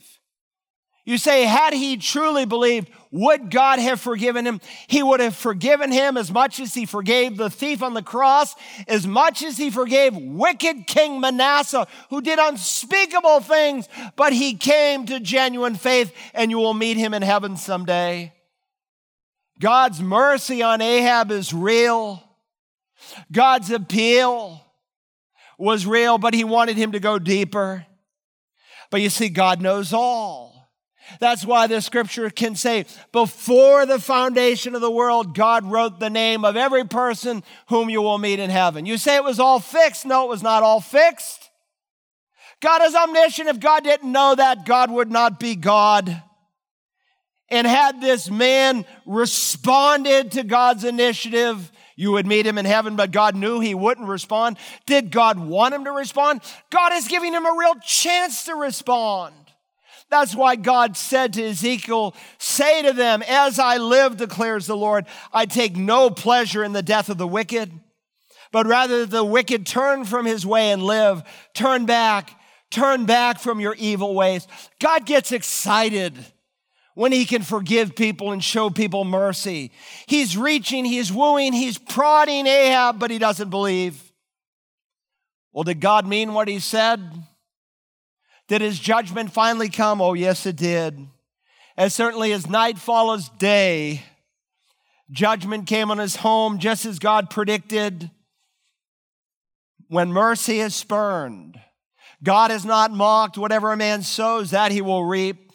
[1.03, 4.61] You say, had he truly believed, would God have forgiven him?
[4.87, 8.55] He would have forgiven him as much as he forgave the thief on the cross,
[8.87, 15.07] as much as he forgave wicked King Manasseh, who did unspeakable things, but he came
[15.07, 18.31] to genuine faith, and you will meet him in heaven someday.
[19.59, 22.23] God's mercy on Ahab is real.
[23.31, 24.63] God's appeal
[25.57, 27.85] was real, but he wanted him to go deeper.
[28.89, 30.50] But you see, God knows all.
[31.19, 36.09] That's why the scripture can say, before the foundation of the world, God wrote the
[36.09, 38.85] name of every person whom you will meet in heaven.
[38.85, 40.05] You say it was all fixed.
[40.05, 41.49] No, it was not all fixed.
[42.61, 43.49] God is omniscient.
[43.49, 46.21] If God didn't know that, God would not be God.
[47.49, 53.11] And had this man responded to God's initiative, you would meet him in heaven, but
[53.11, 54.57] God knew he wouldn't respond.
[54.85, 56.41] Did God want him to respond?
[56.69, 59.35] God is giving him a real chance to respond.
[60.11, 65.05] That's why God said to Ezekiel, Say to them, As I live, declares the Lord,
[65.33, 67.71] I take no pleasure in the death of the wicked,
[68.51, 71.23] but rather the wicked turn from his way and live.
[71.53, 72.37] Turn back,
[72.69, 74.47] turn back from your evil ways.
[74.81, 76.13] God gets excited
[76.93, 79.71] when he can forgive people and show people mercy.
[80.07, 84.11] He's reaching, he's wooing, he's prodding Ahab, but he doesn't believe.
[85.53, 86.99] Well, did God mean what he said?
[88.51, 90.01] Did his judgment finally come?
[90.01, 91.07] Oh, yes, it did.
[91.77, 94.03] As certainly as night follows day,
[95.09, 98.11] judgment came on his home just as God predicted.
[99.87, 101.61] When mercy is spurned,
[102.21, 103.37] God is not mocked.
[103.37, 105.53] Whatever a man sows, that he will reap.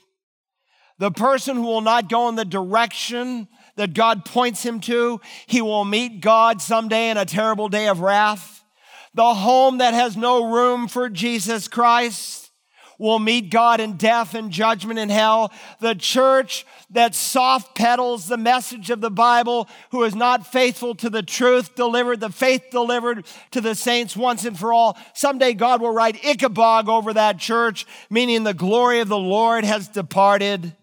[0.98, 5.60] The person who will not go in the direction that God points him to, he
[5.60, 8.64] will meet God someday in a terrible day of wrath.
[9.12, 12.45] The home that has no room for Jesus Christ,
[12.98, 15.52] will meet God in death and judgment in hell.
[15.80, 21.10] The church that soft pedals the message of the Bible, who is not faithful to
[21.10, 24.96] the truth delivered, the faith delivered to the saints once and for all.
[25.14, 29.88] Someday God will write Ichabod over that church, meaning the glory of the Lord has
[29.88, 30.74] departed.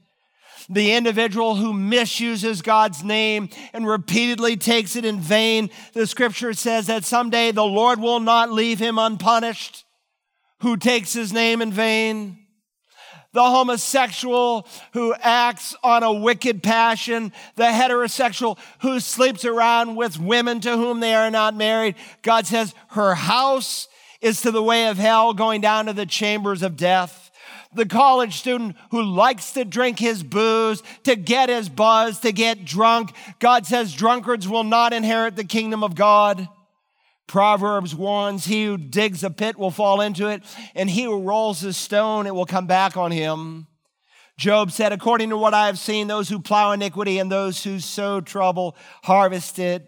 [0.69, 6.87] The individual who misuses God's name and repeatedly takes it in vain, the scripture says
[6.87, 9.82] that someday the Lord will not leave him unpunished
[10.63, 12.37] who takes his name in vain,
[13.33, 20.61] the homosexual who acts on a wicked passion, the heterosexual who sleeps around with women
[20.61, 21.95] to whom they are not married.
[22.21, 23.89] God says her house
[24.21, 27.29] is to the way of hell, going down to the chambers of death.
[27.73, 32.63] The college student who likes to drink his booze, to get his buzz, to get
[32.63, 33.11] drunk.
[33.39, 36.47] God says drunkards will not inherit the kingdom of God.
[37.27, 40.43] Proverbs warns he who digs a pit will fall into it,
[40.75, 43.67] and he who rolls a stone, it will come back on him.
[44.37, 47.79] Job said, According to what I have seen, those who plow iniquity and those who
[47.79, 49.87] sow trouble harvest it.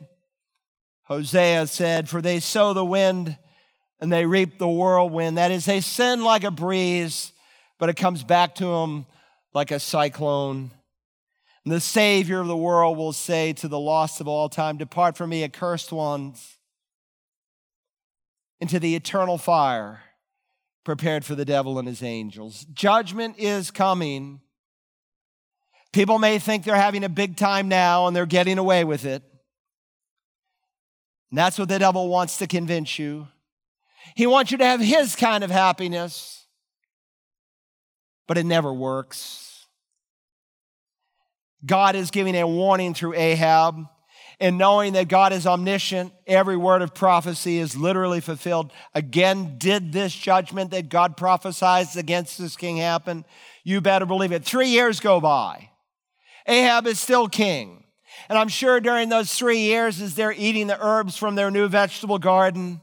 [1.04, 3.38] Hosea said, For they sow the wind
[4.00, 5.38] and they reap the whirlwind.
[5.38, 7.32] That is, they sin like a breeze,
[7.80, 9.06] but it comes back to them
[9.54, 10.72] like a cyclone.
[11.64, 15.18] And the Savior of the world will say to the lost of all time, Depart
[15.18, 16.56] from me, accursed ones
[18.60, 20.02] into the eternal fire
[20.84, 22.66] prepared for the devil and his angels.
[22.74, 24.40] Judgment is coming.
[25.92, 29.24] People may think they're having a big time now and they're getting away with it.
[31.32, 33.28] And that's what the devil wants to convince you.
[34.16, 36.46] He wants you to have his kind of happiness,
[38.28, 39.66] but it never works.
[41.66, 43.88] God is giving a warning through Ahab
[44.40, 48.72] and knowing that God is omniscient, every word of prophecy is literally fulfilled.
[48.94, 53.26] Again, did this judgment that God prophesied against this king happen?
[53.64, 54.44] You better believe it.
[54.44, 55.70] Three years go by.
[56.48, 57.84] Ahab is still king.
[58.30, 61.68] And I'm sure during those three years, as they're eating the herbs from their new
[61.68, 62.82] vegetable garden,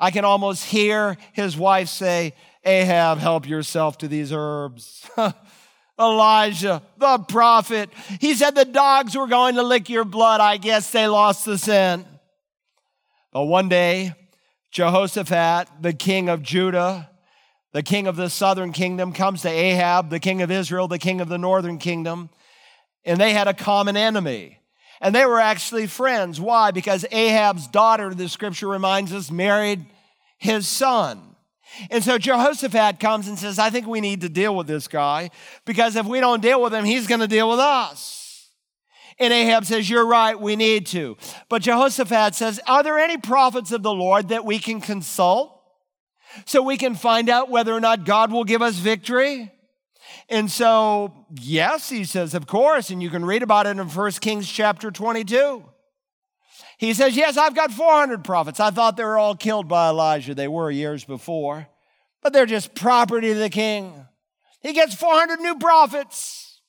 [0.00, 2.34] I can almost hear his wife say,
[2.64, 5.08] Ahab, help yourself to these herbs.
[5.98, 7.90] Elijah, the prophet.
[8.20, 10.40] He said the dogs were going to lick your blood.
[10.40, 12.06] I guess they lost the scent.
[13.32, 14.14] But one day,
[14.72, 17.10] Jehoshaphat, the king of Judah,
[17.72, 21.20] the king of the southern kingdom, comes to Ahab, the king of Israel, the king
[21.20, 22.30] of the northern kingdom,
[23.04, 24.58] and they had a common enemy.
[25.00, 26.40] And they were actually friends.
[26.40, 26.70] Why?
[26.70, 29.84] Because Ahab's daughter, the scripture reminds us, married
[30.38, 31.33] his son.
[31.90, 35.30] And so Jehoshaphat comes and says, I think we need to deal with this guy
[35.64, 38.24] because if we don't deal with him, he's going to deal with us.
[39.18, 41.16] And Ahab says, You're right, we need to.
[41.48, 45.60] But Jehoshaphat says, Are there any prophets of the Lord that we can consult
[46.46, 49.52] so we can find out whether or not God will give us victory?
[50.28, 52.90] And so, yes, he says, Of course.
[52.90, 55.64] And you can read about it in 1 Kings chapter 22.
[56.84, 58.60] He says, Yes, I've got 400 prophets.
[58.60, 60.34] I thought they were all killed by Elijah.
[60.34, 61.66] They were years before,
[62.22, 64.06] but they're just property of the king.
[64.60, 66.60] He gets 400 new prophets.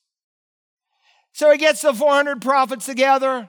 [1.32, 3.48] So he gets the 400 prophets together.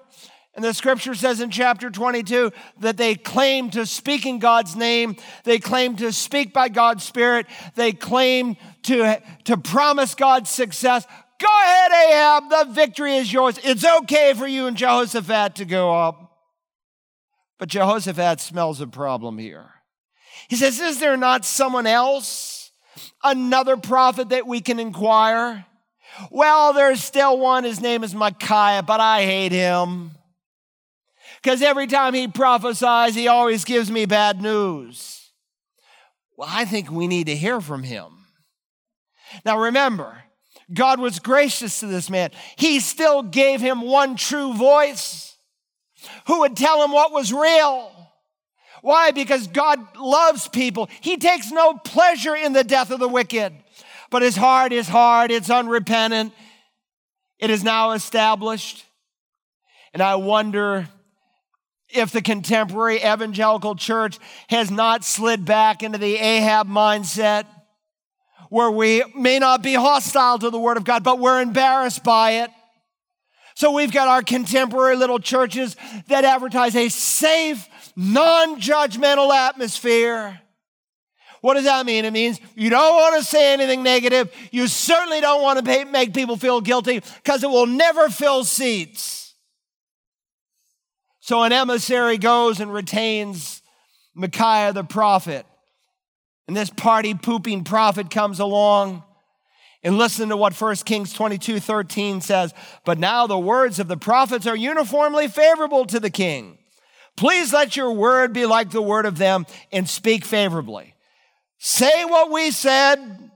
[0.55, 5.15] And the scripture says in chapter 22 that they claim to speak in God's name.
[5.43, 7.45] They claim to speak by God's Spirit.
[7.76, 11.05] They claim to, to promise God's success.
[11.39, 12.49] Go ahead, Ahab.
[12.49, 13.59] The victory is yours.
[13.63, 16.26] It's okay for you and Jehoshaphat to go up.
[17.60, 19.70] But Jehoshaphat smells a problem here.
[20.47, 22.72] He says, Is there not someone else,
[23.24, 25.66] another prophet that we can inquire?
[26.32, 27.64] Well, there's still one.
[27.64, 30.12] His name is Micaiah, but I hate him
[31.41, 35.32] because every time he prophesies, he always gives me bad news.
[36.36, 38.12] Well, I think we need to hear from him.
[39.45, 40.24] Now remember,
[40.74, 42.32] God was gracious to this man.
[42.58, 45.26] He still gave him one true voice
[46.28, 47.91] who would tell him what was real.
[48.82, 49.12] Why?
[49.12, 50.89] Because God loves people.
[51.01, 53.53] He takes no pleasure in the death of the wicked,
[54.10, 56.34] but his heart is hard, it's unrepentant.
[57.39, 58.86] It is now established.
[59.93, 60.88] And I wonder
[61.89, 67.45] if the contemporary evangelical church has not slid back into the Ahab mindset
[68.49, 72.32] where we may not be hostile to the Word of God, but we're embarrassed by
[72.32, 72.51] it.
[73.58, 75.76] So we've got our contemporary little churches
[76.10, 80.39] that advertise a safe, non judgmental atmosphere.
[81.41, 82.05] What does that mean?
[82.05, 84.32] It means you don't want to say anything negative.
[84.51, 89.34] You certainly don't want to make people feel guilty because it will never fill seats.
[91.20, 93.64] So an emissary goes and retains
[94.14, 95.47] Micaiah the prophet.
[96.47, 99.01] And this party pooping prophet comes along.
[99.84, 102.53] And listen to what 1 Kings 22 13 says.
[102.84, 106.57] But now the words of the prophets are uniformly favorable to the king.
[107.15, 110.93] Please let your word be like the word of them and speak favorably.
[111.57, 113.32] Say what we said.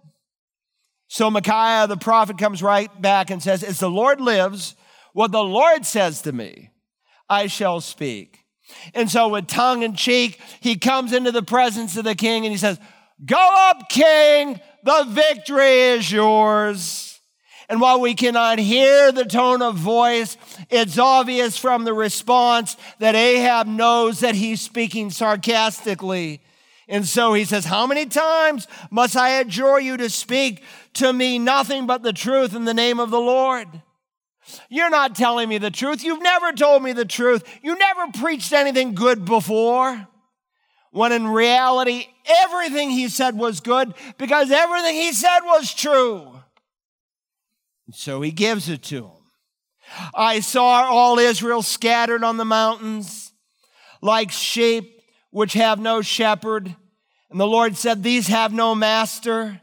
[1.07, 4.75] So Micaiah the prophet comes right back and says, As the Lord lives,
[5.13, 6.69] what the Lord says to me,
[7.29, 8.39] I shall speak.
[8.93, 12.51] And so, with tongue in cheek, he comes into the presence of the king and
[12.51, 12.79] he says,
[13.25, 17.19] Go up, king, the victory is yours.
[17.69, 20.35] And while we cannot hear the tone of voice,
[20.69, 26.41] it's obvious from the response that Ahab knows that he's speaking sarcastically.
[26.89, 30.63] And so he says, How many times must I adjure you to speak
[30.95, 33.67] to me nothing but the truth in the name of the Lord?
[34.69, 36.03] You're not telling me the truth.
[36.03, 37.43] You've never told me the truth.
[37.63, 40.07] You never preached anything good before.
[40.91, 42.07] When in reality,
[42.43, 46.39] everything he said was good because everything he said was true.
[47.93, 49.11] So he gives it to him.
[50.13, 53.31] I saw all Israel scattered on the mountains
[54.01, 56.75] like sheep which have no shepherd.
[57.29, 59.61] And the Lord said, These have no master.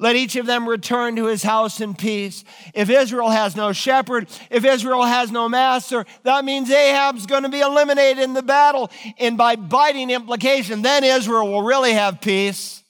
[0.00, 2.42] Let each of them return to his house in peace.
[2.72, 7.50] If Israel has no shepherd, if Israel has no master, that means Ahab's going to
[7.50, 8.90] be eliminated in the battle.
[9.18, 12.82] And by biting implication, then Israel will really have peace.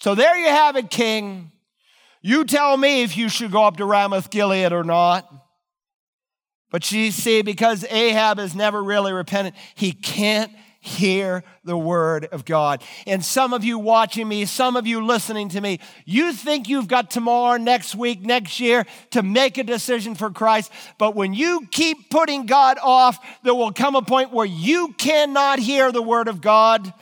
[0.00, 1.52] So there you have it, king.
[2.20, 5.32] You tell me if you should go up to Ramoth Gilead or not.
[6.72, 10.50] But you see, because Ahab has never really repented, he can't
[10.84, 12.84] hear the word of God.
[13.06, 16.88] And some of you watching me, some of you listening to me, you think you've
[16.88, 20.70] got tomorrow, next week, next year to make a decision for Christ.
[20.98, 25.58] But when you keep putting God off, there will come a point where you cannot
[25.58, 26.92] hear the word of God.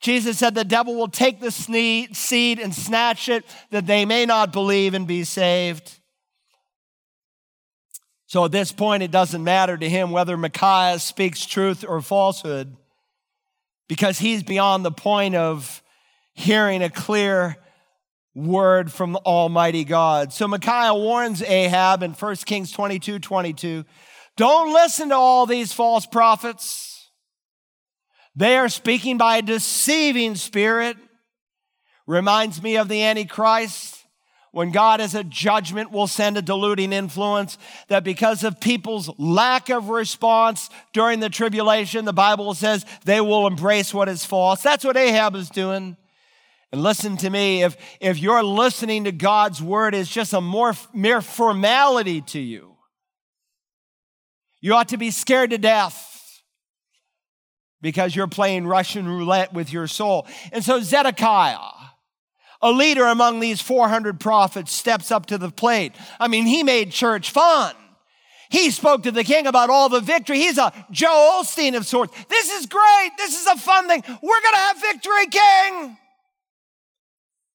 [0.00, 4.52] Jesus said the devil will take the seed and snatch it that they may not
[4.52, 5.98] believe and be saved.
[8.26, 12.76] So at this point, it doesn't matter to him whether Micaiah speaks truth or falsehood
[13.88, 15.82] because he's beyond the point of
[16.34, 17.56] hearing a clear
[18.34, 20.32] word from Almighty God.
[20.32, 23.84] So Micaiah warns Ahab in 1 Kings 22 22
[24.36, 27.10] don't listen to all these false prophets.
[28.34, 30.96] They are speaking by a deceiving spirit.
[32.06, 34.01] Reminds me of the Antichrist
[34.52, 37.56] when God as a judgment will send a diluting influence,
[37.88, 43.46] that because of people's lack of response during the tribulation, the Bible says they will
[43.46, 44.62] embrace what is false.
[44.62, 45.96] That's what Ahab is doing.
[46.70, 50.74] And listen to me, if, if you're listening to God's word is just a more,
[50.92, 52.76] mere formality to you,
[54.60, 56.42] you ought to be scared to death
[57.80, 60.26] because you're playing Russian roulette with your soul.
[60.52, 61.58] And so Zedekiah,
[62.62, 65.92] a leader among these 400 prophets steps up to the plate.
[66.20, 67.74] I mean, he made church fun.
[68.50, 70.38] He spoke to the king about all the victory.
[70.38, 72.12] He's a Joel Osteen of sorts.
[72.26, 73.10] This is great.
[73.16, 74.02] This is a fun thing.
[74.06, 75.96] We're going to have victory, king.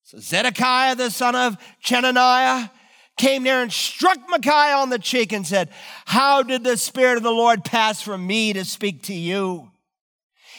[0.04, 2.70] So Zedekiah, the son of Chenaniah,
[3.18, 5.70] came near and struck Micaiah on the cheek and said,
[6.06, 9.70] How did the Spirit of the Lord pass from me to speak to you?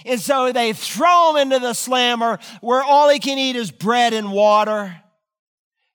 [0.05, 4.12] And so they throw him into the slammer where all he can eat is bread
[4.12, 5.01] and water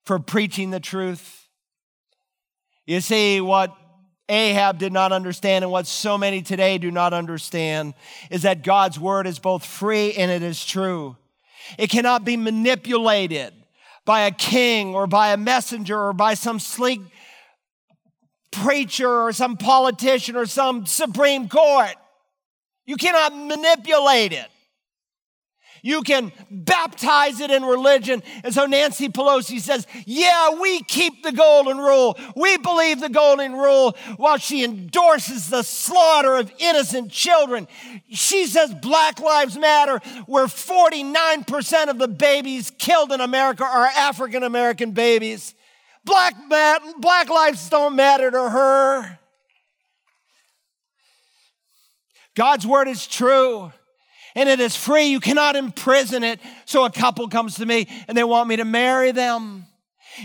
[0.06, 1.48] for preaching the truth.
[2.86, 3.76] You see, what
[4.30, 7.94] Ahab did not understand and what so many today do not understand
[8.30, 11.18] is that God's word is both free and it is true.
[11.78, 13.54] It cannot be manipulated
[14.06, 17.02] by a king or by a messenger or by some sleek
[18.52, 21.96] preacher or some politician or some Supreme Court.
[22.86, 24.48] You cannot manipulate it.
[25.86, 28.24] You can baptize it in religion.
[28.46, 32.18] And so Nancy Pelosi says, Yeah, we keep the golden rule.
[32.38, 37.68] We believe the golden rule while she endorses the slaughter of innocent children.
[38.10, 44.44] She says Black Lives Matter, where 49% of the babies killed in America are African
[44.44, 45.54] American babies.
[46.06, 46.34] Black,
[47.00, 49.20] black lives don't matter to her.
[52.36, 53.72] God's word is true
[54.36, 55.06] and it is free.
[55.06, 56.40] You cannot imprison it.
[56.66, 59.66] So a couple comes to me and they want me to marry them.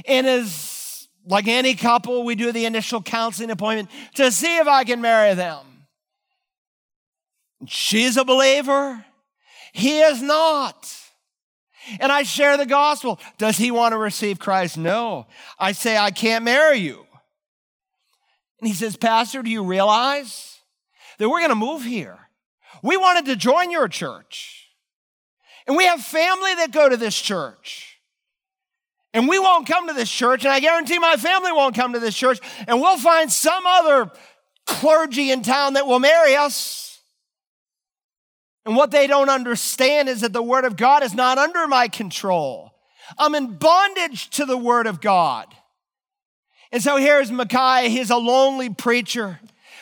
[0.07, 4.85] And as like any couple, we do the initial counseling appointment to see if I
[4.85, 5.65] can marry them.
[7.67, 9.05] She's a believer.
[9.73, 10.95] He is not.
[12.01, 13.19] And I share the gospel.
[13.39, 14.79] Does he want to receive Christ?
[14.79, 15.27] No.
[15.59, 17.05] I say, I can't marry you.
[18.61, 20.58] And he says, Pastor, do you realize
[21.19, 22.19] that we're going to move here?
[22.83, 24.69] We wanted to join your church.
[25.67, 27.99] And we have family that go to this church.
[29.15, 31.99] And we won't come to this church, and I guarantee my family won't come to
[31.99, 34.11] this church, and we'll find some other
[34.67, 37.01] clergy in town that will marry us.
[38.67, 41.89] And what they don't understand is that the Word of God is not under my
[41.89, 42.75] control.
[43.19, 45.47] I'm in bondage to the Word of God.
[46.71, 47.89] And so here's Micaiah.
[47.89, 49.41] He's a lonely preacher,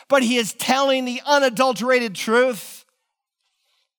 [0.09, 2.85] but he is telling the unadulterated truth.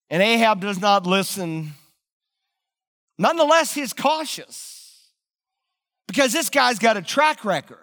[0.09, 1.73] And Ahab does not listen.
[3.17, 5.11] Nonetheless, he's cautious
[6.07, 7.79] because this guy's got a track record.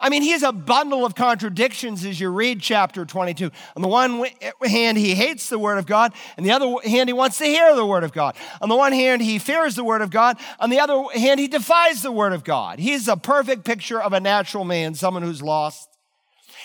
[0.00, 3.50] I mean, he's a bundle of contradictions as you read chapter 22.
[3.74, 4.24] On the one
[4.64, 6.12] hand, he hates the word of God.
[6.38, 8.36] On the other hand, he wants to hear the word of God.
[8.60, 10.38] On the one hand, he fears the word of God.
[10.60, 12.78] On the other hand, he defies the word of God.
[12.78, 15.89] He's a perfect picture of a natural man, someone who's lost.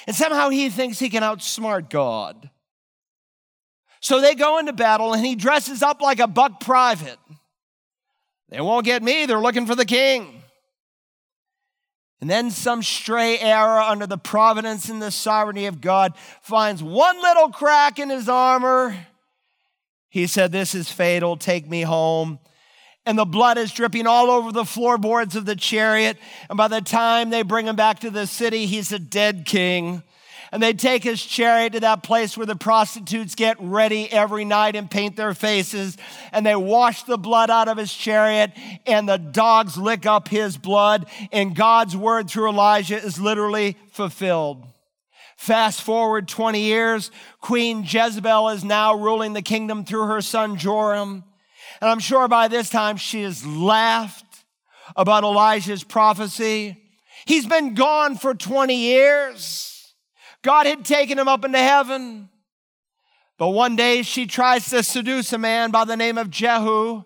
[0.08, 2.50] And somehow he thinks he can outsmart God.
[4.00, 7.18] So they go into battle and he dresses up like a buck private.
[8.50, 10.44] They won't get me, they're looking for the king.
[12.22, 17.22] And then some stray arrow under the providence and the sovereignty of God finds one
[17.22, 18.96] little crack in his armor.
[20.10, 22.40] He said, This is fatal, take me home.
[23.06, 26.18] And the blood is dripping all over the floorboards of the chariot.
[26.50, 30.02] And by the time they bring him back to the city, he's a dead king
[30.56, 34.78] and they'd take his chariot to that place where the prostitutes get ready every night
[34.78, 35.98] and paint their faces,
[36.32, 38.54] and they wash the blood out of his chariot,
[38.86, 44.66] and the dogs lick up his blood, and God's word through Elijah is literally fulfilled.
[45.36, 47.12] Fast forward 20 years,
[47.42, 51.26] Queen Jezebel is now ruling the kingdom through her son Joram.
[51.86, 54.44] And I'm sure by this time she has laughed
[54.96, 56.82] about Elijah's prophecy.
[57.28, 59.94] He's been gone for 20 years.
[60.42, 62.30] God had taken him up into heaven.
[63.38, 67.04] But one day she tries to seduce a man by the name of Jehu.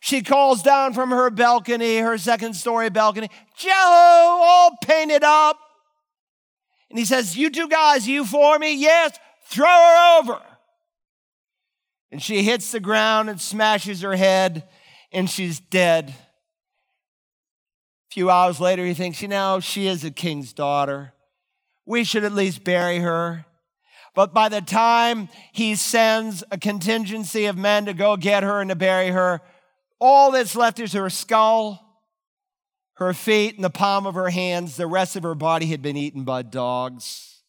[0.00, 5.58] She calls down from her balcony, her second story balcony, Jehu, all painted up.
[6.90, 8.74] And he says, You two guys, you for me?
[8.74, 10.42] Yes, throw her over.
[12.10, 14.68] And she hits the ground and smashes her head,
[15.12, 16.10] and she's dead.
[16.10, 16.14] A
[18.10, 21.12] few hours later, he thinks, You know, she is a king's daughter
[21.88, 23.46] we should at least bury her.
[24.14, 28.68] But by the time he sends a contingency of men to go get her and
[28.68, 29.40] to bury her,
[29.98, 31.82] all that's left is her skull,
[32.94, 34.76] her feet, and the palm of her hands.
[34.76, 37.42] The rest of her body had been eaten by dogs.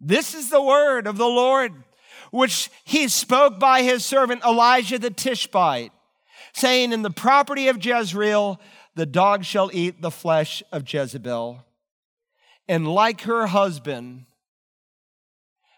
[0.00, 1.74] This is the word of the Lord,
[2.32, 5.92] which he spoke by his servant Elijah the Tishbite,
[6.54, 8.58] saying, In the property of Jezreel,
[8.96, 11.64] the dog shall eat the flesh of Jezebel.
[12.66, 14.24] And like her husband,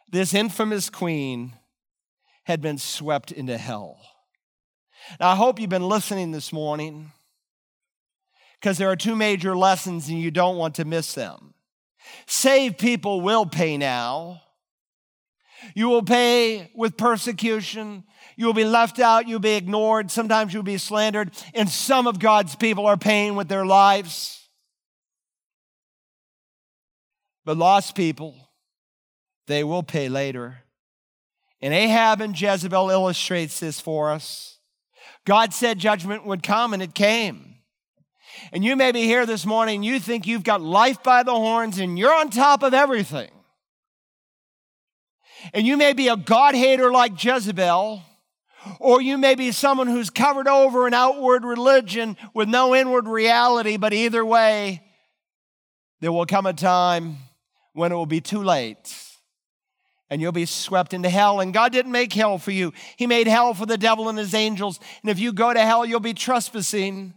[0.09, 1.55] this infamous queen
[2.45, 3.99] had been swept into hell.
[5.19, 7.11] Now, I hope you've been listening this morning
[8.61, 11.55] because there are two major lessons and you don't want to miss them.
[12.27, 14.44] Saved people will pay now.
[15.75, 18.05] You will pay with persecution.
[18.37, 19.29] You will be left out.
[19.29, 20.11] You'll be ignored.
[20.11, 21.31] Sometimes you'll be slandered.
[21.55, 24.49] And some of God's people are paying with their lives.
[27.45, 28.35] But lost people,
[29.47, 30.59] they will pay later.
[31.61, 34.59] And Ahab and Jezebel illustrates this for us.
[35.27, 37.55] God said judgment would come, and it came.
[38.53, 41.79] And you may be here this morning, you think you've got life by the horns
[41.79, 43.31] and you're on top of everything.
[45.53, 48.03] And you may be a God hater like Jezebel,
[48.81, 53.77] or you may be someone who's covered over an outward religion with no inward reality,
[53.77, 54.83] but either way,
[56.01, 57.19] there will come a time
[57.73, 58.95] when it will be too late
[60.11, 61.41] and you'll be swept into hell.
[61.41, 64.35] And God didn't make hell for you, He made hell for the devil and his
[64.35, 64.79] angels.
[65.03, 67.15] And if you go to hell, you'll be trespassing.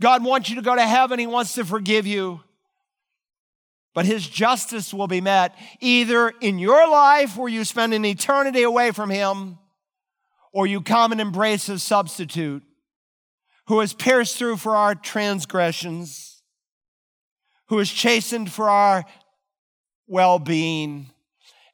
[0.00, 2.40] God wants you to go to heaven, He wants to forgive you.
[3.94, 8.62] But His justice will be met either in your life where you spend an eternity
[8.62, 9.58] away from Him,
[10.52, 12.62] or you come and embrace His substitute
[13.68, 16.42] who has pierced through for our transgressions,
[17.66, 19.04] who is chastened for our
[20.06, 21.10] well being.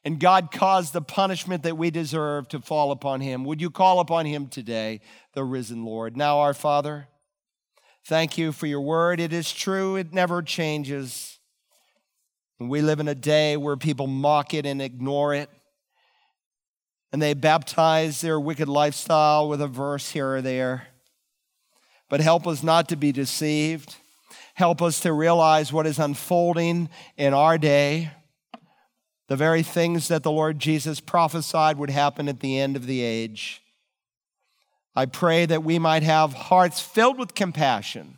[0.03, 3.43] And God caused the punishment that we deserve to fall upon him.
[3.45, 5.01] Would you call upon him today,
[5.33, 6.15] the risen Lord?
[6.15, 7.07] Now, our Father,
[8.05, 9.19] thank you for your word.
[9.19, 11.34] It is true, it never changes.
[12.59, 15.49] We live in a day where people mock it and ignore it.
[17.11, 20.87] And they baptize their wicked lifestyle with a verse here or there.
[22.09, 23.95] But help us not to be deceived.
[24.53, 28.11] Help us to realize what is unfolding in our day
[29.27, 33.01] the very things that the Lord Jesus prophesied would happen at the end of the
[33.01, 33.61] age.
[34.95, 38.14] I pray that we might have hearts filled with compassion.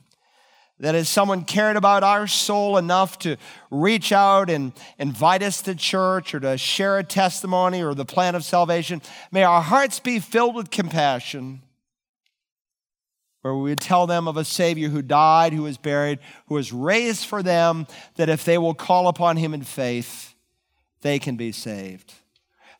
[0.80, 3.38] That as someone cared about our soul enough to
[3.72, 8.36] reach out and invite us to church or to share a testimony or the plan
[8.36, 9.02] of salvation,
[9.32, 11.64] may our hearts be filled with compassion,
[13.41, 16.72] where we would tell them of a Savior who died, who was buried, who was
[16.72, 20.36] raised for them, that if they will call upon Him in faith,
[21.02, 22.14] they can be saved.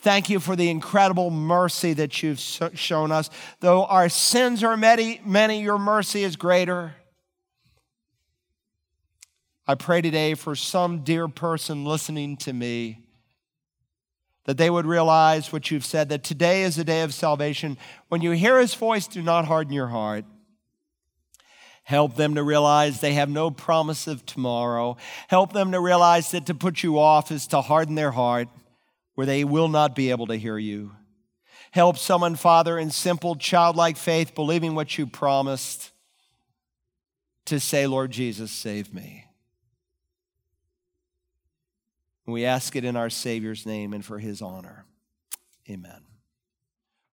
[0.02, 3.32] Thank you for the incredible mercy that you've shown us.
[3.60, 6.94] Though our sins are many, many, your mercy is greater.
[9.69, 13.02] I pray today for some dear person listening to me
[14.45, 17.77] that they would realize what you've said that today is a day of salvation.
[18.07, 20.23] When you hear his voice, do not harden your heart.
[21.84, 24.95] Help them to realize they have no promise of tomorrow.
[25.27, 28.48] Help them to realize that to put you off is to harden their heart
[29.15, 30.94] where they will not be able to hear you.
[31.72, 35.91] Help someone, Father, in simple childlike faith, believing what you promised,
[37.45, 39.26] to say, Lord Jesus, save me.
[42.33, 44.85] We ask it in our Savior's name and for his honor.
[45.69, 46.06] Amen.